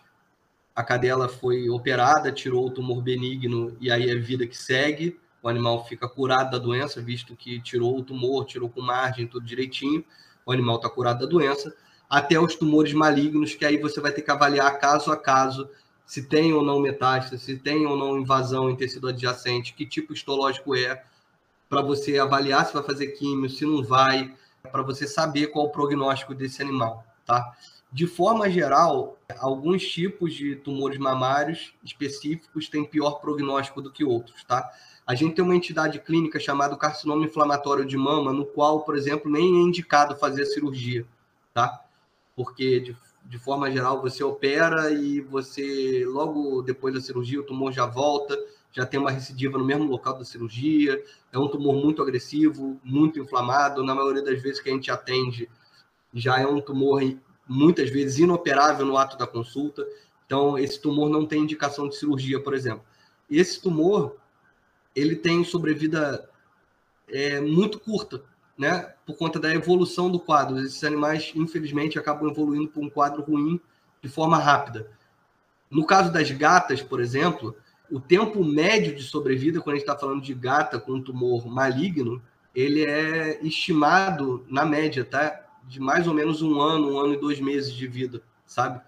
[0.75, 5.49] a cadela foi operada, tirou o tumor benigno e aí é vida que segue, o
[5.49, 10.05] animal fica curado da doença, visto que tirou o tumor, tirou com margem, tudo direitinho,
[10.47, 11.75] o animal está curado da doença,
[12.09, 15.69] até os tumores malignos, que aí você vai ter que avaliar caso a caso
[16.07, 20.13] se tem ou não metástase, se tem ou não invasão em tecido adjacente, que tipo
[20.13, 21.03] histológico é,
[21.69, 24.35] para você avaliar se vai fazer químio, se não vai,
[24.71, 27.57] para você saber qual o prognóstico desse animal, tá?
[27.93, 34.43] De forma geral, alguns tipos de tumores mamários específicos têm pior prognóstico do que outros,
[34.45, 34.67] tá?
[35.07, 39.31] A gente tem uma entidade clínica chamada carcinoma inflamatório de mama, no qual, por exemplo,
[39.31, 41.07] nem é indicado fazer a cirurgia,
[41.53, 41.85] tá?
[42.35, 47.73] Porque, de, de forma geral, você opera e você, logo depois da cirurgia, o tumor
[47.73, 48.39] já volta,
[48.73, 50.99] já tem uma recidiva no mesmo local da cirurgia,
[51.31, 55.47] é um tumor muito agressivo, muito inflamado, na maioria das vezes que a gente atende,
[56.15, 57.03] já é um tumor
[57.49, 59.87] muitas vezes inoperável no ato da consulta,
[60.27, 62.85] então esse tumor não tem indicação de cirurgia, por exemplo.
[63.31, 64.17] Esse tumor,
[64.95, 66.29] ele tem sobrevida
[67.09, 68.23] é, muito curta,
[68.57, 68.95] né?
[69.05, 70.59] Por conta da evolução do quadro.
[70.59, 73.61] Esses animais, infelizmente, acabam evoluindo para um quadro ruim
[74.01, 74.91] de forma rápida.
[75.71, 77.57] No caso das gatas, por exemplo,
[77.91, 81.47] o tempo médio de sobrevida, quando a gente está falando de gata com um tumor
[81.47, 82.23] maligno,
[82.55, 85.41] ele é estimado, na média, tá?
[85.65, 88.81] De mais ou menos um ano, um ano e dois meses de vida, sabe?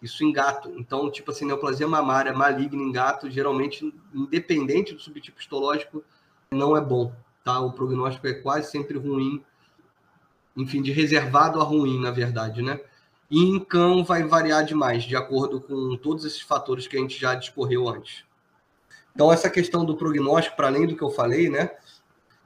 [0.00, 0.72] Isso em gato.
[0.76, 6.04] Então, tipo assim, neoplasia mamária maligna em gato, geralmente, independente do subtipo histológico,
[6.50, 7.12] não é bom,
[7.44, 7.60] tá?
[7.60, 9.44] O prognóstico é quase sempre ruim,
[10.56, 12.80] enfim, de reservado a ruim, na verdade, né?
[13.30, 17.18] E em cão vai variar demais, de acordo com todos esses fatores que a gente
[17.18, 18.24] já discorreu antes.
[19.14, 21.70] Então, essa questão do prognóstico, para além do que eu falei, né?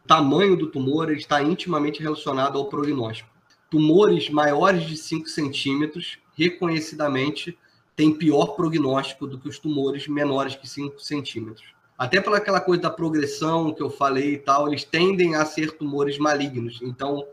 [0.07, 3.29] Tamanho do tumor está intimamente relacionado ao prognóstico.
[3.71, 7.57] Tumores maiores de 5 centímetros reconhecidamente
[7.95, 11.67] tem pior prognóstico do que os tumores menores que 5 centímetros.
[11.97, 15.73] Até pela aquela coisa da progressão que eu falei e tal, eles tendem a ser
[15.73, 16.81] tumores malignos.
[16.83, 17.27] Então,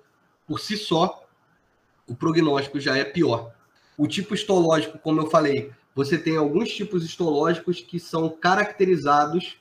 [0.45, 1.25] por si só,
[2.05, 3.53] o prognóstico já é pior.
[3.97, 9.57] O tipo histológico, como eu falei, você tem alguns tipos histológicos que são caracterizados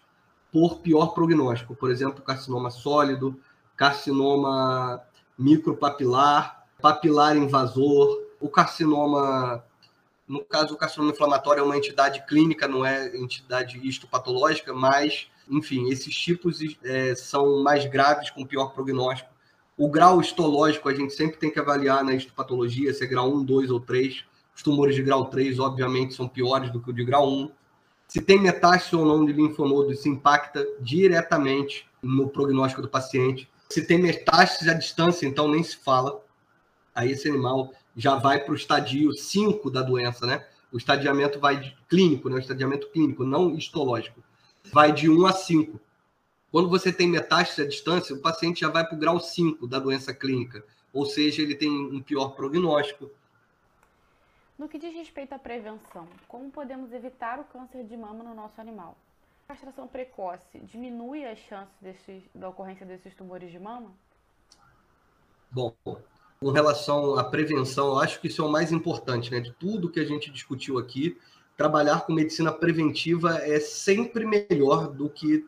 [0.53, 1.75] por pior prognóstico.
[1.75, 3.41] Por exemplo, carcinoma sólido,
[3.77, 5.01] carcinoma
[5.39, 9.65] micropapilar, papilar invasor, o carcinoma,
[10.29, 15.89] no caso, o carcinoma inflamatório é uma entidade clínica, não é entidade histopatológica, mas, enfim,
[15.91, 19.29] esses tipos é, são mais graves, com pior prognóstico.
[19.77, 23.45] O grau histológico a gente sempre tem que avaliar na histopatologia, se é grau 1,
[23.45, 24.25] 2 ou 3.
[24.55, 27.51] Os tumores de grau 3, obviamente, são piores do que o de grau 1.
[28.07, 33.51] Se tem metástase ou não de linfonodo, isso impacta diretamente no prognóstico do paciente.
[33.71, 36.25] Se tem metástase à distância, então nem se fala.
[36.97, 40.47] Aí esse animal já vai para o estadio 5 da doença, né?
[40.73, 42.37] O estadiamento vai de clínico, né?
[42.37, 44.25] O estadiamento clínico, não histológico.
[44.73, 45.79] Vai de 1 a 5.
[46.51, 49.79] Quando você tem metástase à distância, o paciente já vai para o grau 5 da
[49.79, 53.11] doença clínica, ou seja, ele tem um pior prognóstico.
[54.59, 58.59] No que diz respeito à prevenção, como podemos evitar o câncer de mama no nosso
[58.59, 58.97] animal?
[59.47, 63.93] A castração precoce diminui as chances desses, da ocorrência desses tumores de mama?
[65.51, 65.75] Bom,
[66.41, 69.41] com relação à prevenção, acho que isso é o mais importante, né?
[69.41, 71.17] De tudo que a gente discutiu aqui,
[71.57, 75.47] trabalhar com medicina preventiva é sempre melhor do que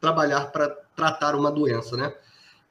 [0.00, 2.14] trabalhar para tratar uma doença, né?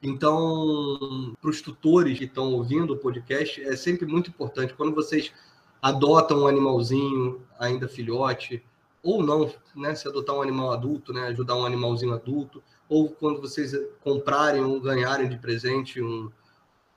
[0.01, 5.33] Então, para os tutores que estão ouvindo o podcast, é sempre muito importante quando vocês
[5.81, 8.63] adotam um animalzinho ainda filhote,
[9.01, 9.95] ou não, né?
[9.95, 11.27] Se adotar um animal adulto, né?
[11.27, 16.31] Ajudar um animalzinho adulto, ou quando vocês comprarem ou ganharem de presente um,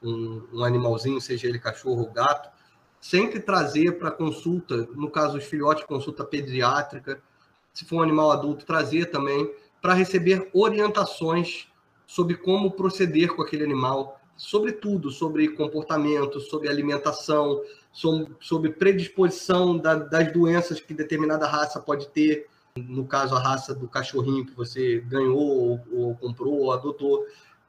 [0.02, 2.50] um, um animalzinho, seja ele cachorro ou gato,
[3.00, 7.22] sempre trazer para consulta, no caso dos filhotes, consulta pediátrica,
[7.72, 11.68] se for um animal adulto, trazer também para receber orientações
[12.06, 19.94] sobre como proceder com aquele animal, sobre tudo, sobre comportamento, sobre alimentação, sobre predisposição da,
[19.94, 22.46] das doenças que determinada raça pode ter,
[22.76, 27.24] no caso a raça do cachorrinho que você ganhou ou, ou comprou ou adotou.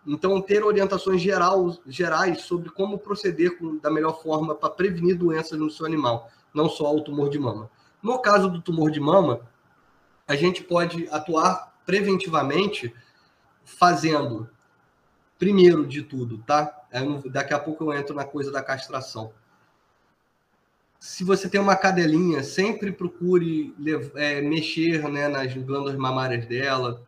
[0.05, 5.59] Então, ter orientações geral, gerais sobre como proceder com, da melhor forma para prevenir doenças
[5.59, 7.69] no seu animal, não só o tumor de mama.
[8.01, 9.41] No caso do tumor de mama,
[10.27, 12.93] a gente pode atuar preventivamente
[13.63, 14.49] fazendo,
[15.37, 16.83] primeiro de tudo, tá?
[17.25, 19.31] Daqui a pouco eu entro na coisa da castração.
[20.99, 23.75] Se você tem uma cadelinha, sempre procure
[24.15, 27.01] é, mexer né, nas glândulas mamárias dela,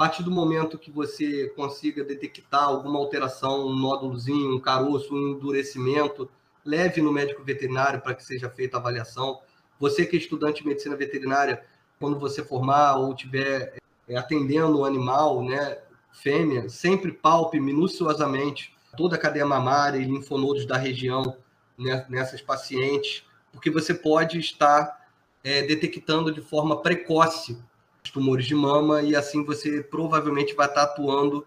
[0.00, 5.32] a partir do momento que você consiga detectar alguma alteração, um nódulozinho, um caroço, um
[5.32, 6.26] endurecimento,
[6.64, 9.40] leve no médico veterinário para que seja feita a avaliação.
[9.78, 11.62] Você que é estudante de medicina veterinária,
[11.98, 13.76] quando você formar ou tiver
[14.08, 15.76] é, atendendo o animal, né,
[16.10, 21.36] fêmea, sempre palpe minuciosamente toda a cadeia mamária e linfonodos da região
[21.76, 23.22] né, nessas pacientes,
[23.52, 24.98] porque você pode estar
[25.44, 27.62] é, detectando de forma precoce
[28.10, 31.46] tumores de mama e assim você provavelmente vai estar atuando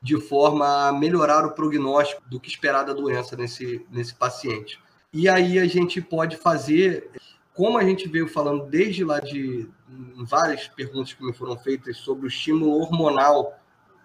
[0.00, 4.78] de forma a melhorar o prognóstico do que esperar da doença nesse, nesse paciente.
[5.12, 7.10] E aí a gente pode fazer,
[7.54, 9.68] como a gente veio falando desde lá de
[10.16, 13.58] várias perguntas que me foram feitas sobre o estímulo hormonal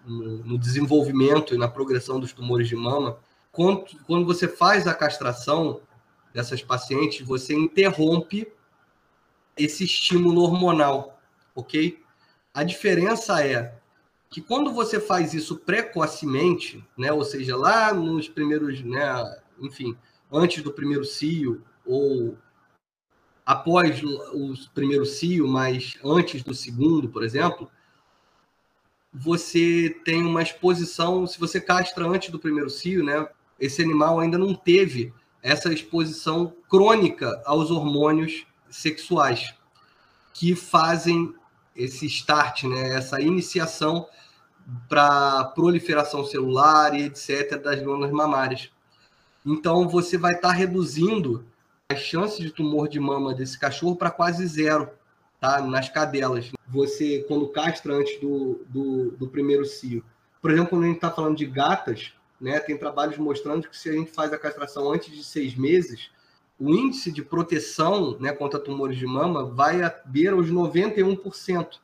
[0.06, 3.18] no, no desenvolvimento e na progressão dos tumores de mama,
[3.52, 5.80] quando, quando você faz a castração
[6.32, 8.50] dessas pacientes, você interrompe
[9.56, 11.19] esse estímulo hormonal
[11.60, 12.00] ok?
[12.52, 13.74] A diferença é
[14.28, 19.96] que quando você faz isso precocemente, né, ou seja, lá nos primeiros, né, enfim,
[20.32, 22.38] antes do primeiro cio ou
[23.44, 27.68] após o primeiro cio, mas antes do segundo, por exemplo,
[29.12, 34.38] você tem uma exposição, se você castra antes do primeiro cio, né, esse animal ainda
[34.38, 39.54] não teve essa exposição crônica aos hormônios sexuais
[40.32, 41.34] que fazem
[41.82, 44.06] esse start, né, essa iniciação
[44.88, 47.60] para proliferação celular e etc.
[47.60, 48.70] das glândulas mamárias.
[49.44, 51.44] Então, você vai estar tá reduzindo
[51.88, 54.90] as chances de tumor de mama desse cachorro para quase zero,
[55.40, 55.60] tá?
[55.62, 56.52] Nas cadelas.
[56.68, 60.04] Você, quando castra antes do, do, do primeiro cio.
[60.40, 63.88] Por exemplo, quando a gente está falando de gatas, né, tem trabalhos mostrando que se
[63.90, 66.10] a gente faz a castração antes de seis meses,
[66.60, 71.78] o índice de proteção né, contra tumores de mama vai a beira os 91%.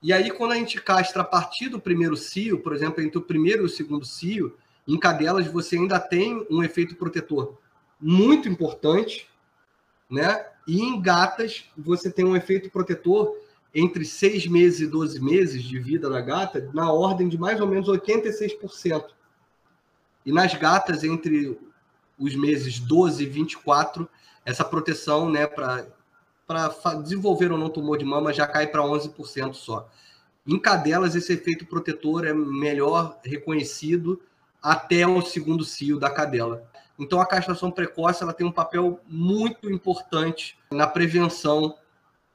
[0.00, 3.22] E aí, quando a gente castra a partir do primeiro cio, por exemplo, entre o
[3.22, 7.58] primeiro e o segundo cio, em cadelas você ainda tem um efeito protetor
[8.00, 9.28] muito importante,
[10.08, 10.46] né?
[10.68, 13.36] E em gatas você tem um efeito protetor
[13.74, 17.66] entre 6 meses e 12 meses de vida da gata, na ordem de mais ou
[17.66, 19.04] menos 86%.
[20.24, 21.58] E nas gatas, entre
[22.18, 24.08] os meses 12 e 24,
[24.44, 25.86] essa proteção, né, para
[27.02, 29.88] desenvolver ou não tumor de mama já cai para 11% só.
[30.46, 34.22] Em cadelas, esse efeito protetor é melhor reconhecido
[34.62, 36.68] até o segundo cio da cadela.
[36.98, 41.76] Então, a castração precoce ela tem um papel muito importante na prevenção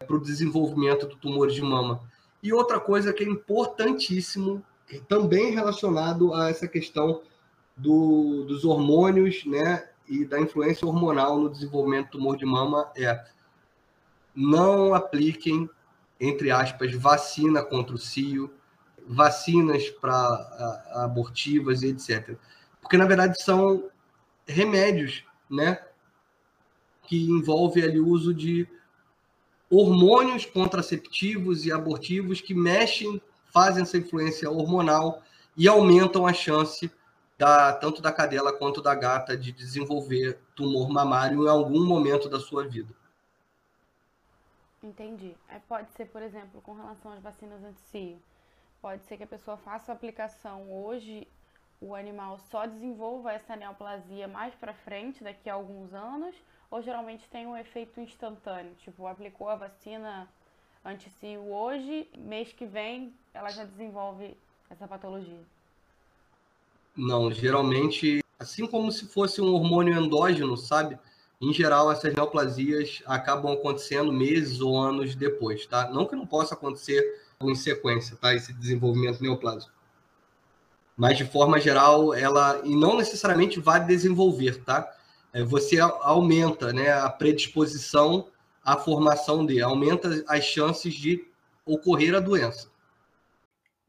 [0.06, 2.02] para o desenvolvimento do tumor de mama.
[2.44, 4.64] E outra coisa que é importantíssimo,
[5.08, 7.22] também relacionado a essa questão
[7.82, 13.24] do, dos hormônios, né, e da influência hormonal no desenvolvimento do tumor de mama é
[14.36, 15.70] não apliquem,
[16.20, 18.54] entre aspas, vacina contra o cio,
[19.08, 20.14] vacinas para
[21.04, 22.38] abortivas e etc.
[22.82, 23.90] Porque, na verdade, são
[24.46, 25.82] remédios, né?
[27.04, 28.68] Que envolve ali o uso de
[29.70, 33.22] hormônios contraceptivos e abortivos que mexem,
[33.54, 35.22] fazem essa influência hormonal
[35.58, 36.92] e aumentam a chance
[37.42, 42.40] da, tanto da cadela quanto da gata de desenvolver tumor mamário em algum momento da
[42.40, 42.94] sua vida.
[44.84, 45.36] Entendi.
[45.50, 48.22] Aí pode ser, por exemplo, com relação às vacinas anti-cio.
[48.80, 51.28] Pode ser que a pessoa faça a aplicação hoje,
[51.80, 56.36] o animal só desenvolva essa neoplasia mais para frente, daqui a alguns anos,
[56.70, 60.30] ou geralmente tem um efeito instantâneo, tipo, aplicou a vacina
[60.86, 64.38] anti-cio hoje, mês que vem ela já desenvolve
[64.70, 65.44] essa patologia.
[66.96, 71.00] Não, geralmente, assim como se fosse um hormônio endógeno, sabe?
[71.42, 75.90] Em geral, essas neoplasias acabam acontecendo meses ou anos depois, tá?
[75.90, 78.36] Não que não possa acontecer em sequência, tá?
[78.36, 79.72] Esse desenvolvimento neoplásico.
[80.96, 82.62] Mas, de forma geral, ela...
[82.64, 84.88] E não necessariamente vai desenvolver, tá?
[85.34, 88.28] É, você aumenta né, a predisposição
[88.64, 91.26] à formação de, aumenta as chances de
[91.66, 92.71] ocorrer a doença.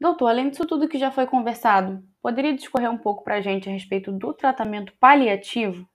[0.03, 3.69] Doutor, além disso tudo que já foi conversado, poderia discorrer um pouco para a gente
[3.69, 5.87] a respeito do tratamento paliativo?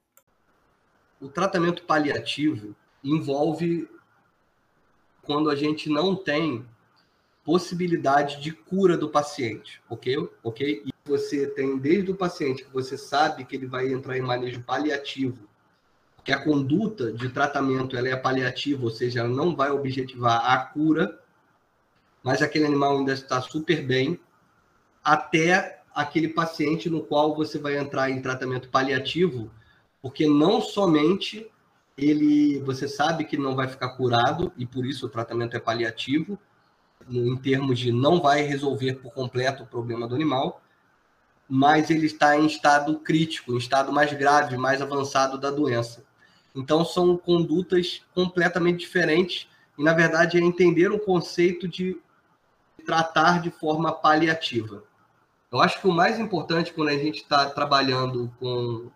[1.21, 3.87] O tratamento paliativo envolve
[5.25, 6.65] quando a gente não tem
[7.45, 10.27] possibilidade de cura do paciente, ok?
[10.43, 10.85] Ok?
[10.87, 14.63] E você tem desde o paciente que você sabe que ele vai entrar em manejo
[14.63, 15.47] paliativo,
[16.25, 20.57] que a conduta de tratamento ela é paliativa, ou seja, ela não vai objetivar a
[20.65, 21.21] cura
[22.29, 24.21] mas aquele animal ainda está super bem,
[25.03, 29.51] até aquele paciente no qual você vai entrar em tratamento paliativo,
[30.03, 31.51] porque não somente
[31.97, 36.39] ele, você sabe que não vai ficar curado e por isso o tratamento é paliativo,
[37.09, 40.61] em termos de não vai resolver por completo o problema do animal,
[41.49, 46.05] mas ele está em estado crítico, em estado mais grave, mais avançado da doença.
[46.55, 49.49] Então são condutas completamente diferentes
[49.79, 51.99] e na verdade é entender o conceito de
[52.85, 54.83] tratar de forma paliativa.
[55.51, 58.91] Eu acho que o mais importante quando a gente está trabalhando com,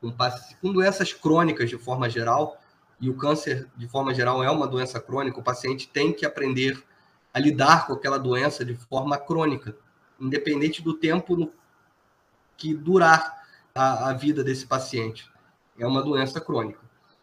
[0.00, 0.12] com,
[0.60, 2.60] com doenças crônicas de forma geral,
[3.00, 6.82] e o câncer de forma geral é uma doença crônica, o paciente tem que aprender
[7.32, 9.76] a lidar com aquela doença de forma crônica,
[10.18, 11.52] independente do tempo no,
[12.56, 13.42] que durar
[13.74, 15.30] a, a vida desse paciente.
[15.78, 16.80] É uma doença crônica.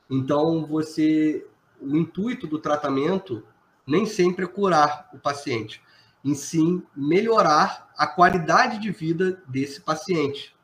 [0.10, 1.46] Então, você,
[1.82, 3.44] o intuito do tratamento
[3.86, 5.82] nem sempre é curar o paciente
[6.24, 10.56] em sim melhorar a qualidade de vida desse paciente,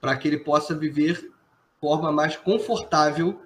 [0.00, 1.32] para que ele possa viver de
[1.80, 3.42] forma mais confortável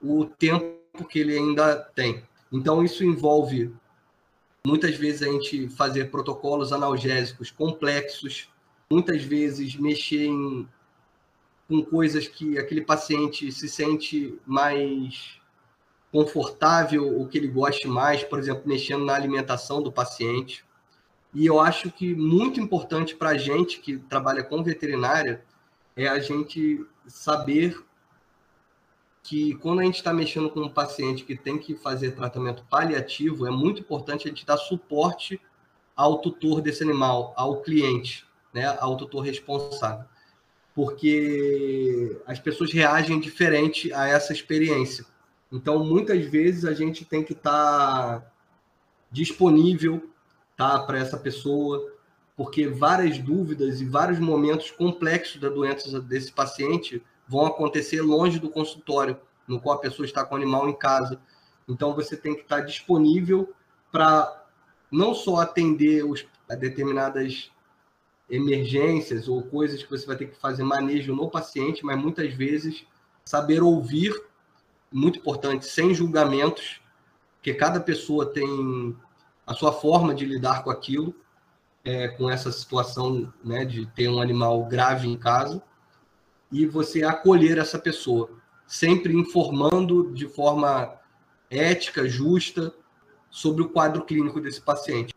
[0.00, 2.22] o tempo que ele ainda tem.
[2.52, 3.74] Então, isso envolve
[4.64, 8.48] muitas vezes a gente fazer protocolos analgésicos complexos,
[8.90, 10.68] muitas vezes mexer em,
[11.66, 15.40] com coisas que aquele paciente se sente mais
[16.12, 20.62] confortável, o que ele goste mais, por exemplo, mexendo na alimentação do paciente.
[21.34, 25.42] E eu acho que muito importante para a gente que trabalha com veterinária
[25.96, 27.82] é a gente saber
[29.22, 33.46] que quando a gente está mexendo com um paciente que tem que fazer tratamento paliativo,
[33.46, 35.40] é muito importante a gente dar suporte
[35.96, 40.04] ao tutor desse animal, ao cliente, né, ao tutor responsável.
[40.74, 45.06] Porque as pessoas reagem diferente a essa experiência.
[45.52, 48.32] Então, muitas vezes a gente tem que estar tá
[49.10, 50.10] disponível
[50.56, 51.92] tá, para essa pessoa,
[52.34, 58.48] porque várias dúvidas e vários momentos complexos da doença desse paciente vão acontecer longe do
[58.48, 61.20] consultório, no qual a pessoa está com o animal em casa.
[61.68, 63.52] Então, você tem que estar tá disponível
[63.90, 64.46] para
[64.90, 67.50] não só atender os, a determinadas
[68.30, 72.86] emergências ou coisas que você vai ter que fazer manejo no paciente, mas muitas vezes
[73.22, 74.12] saber ouvir
[74.92, 76.80] muito importante, sem julgamentos,
[77.36, 78.96] porque cada pessoa tem
[79.46, 81.14] a sua forma de lidar com aquilo,
[81.84, 85.62] é, com essa situação né, de ter um animal grave em casa,
[86.50, 88.30] e você acolher essa pessoa,
[88.66, 90.94] sempre informando de forma
[91.50, 92.72] ética, justa,
[93.30, 95.11] sobre o quadro clínico desse paciente.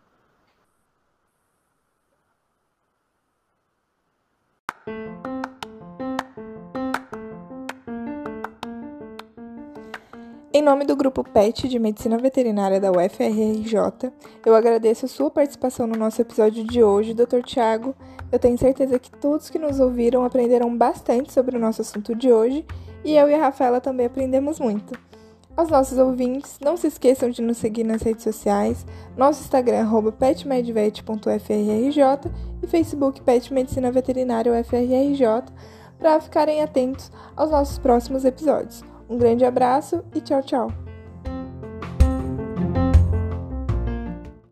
[10.66, 14.12] Nome do grupo PET de Medicina Veterinária da UFRJ,
[14.44, 17.44] eu agradeço a sua participação no nosso episódio de hoje, Dr.
[17.46, 17.94] Tiago.
[18.32, 22.32] Eu tenho certeza que todos que nos ouviram aprenderam bastante sobre o nosso assunto de
[22.32, 22.66] hoje
[23.04, 25.00] e eu e a Rafaela também aprendemos muito.
[25.56, 29.88] Aos nossos ouvintes, não se esqueçam de nos seguir nas redes sociais, nosso Instagram
[30.18, 32.00] petmedvet.frrj
[32.64, 35.54] e Facebook Pet Medicina Veterinária UFRJ,
[36.00, 38.95] para ficarem atentos aos nossos próximos episódios.
[39.10, 40.85] Um grande abraço e tchau, tchau!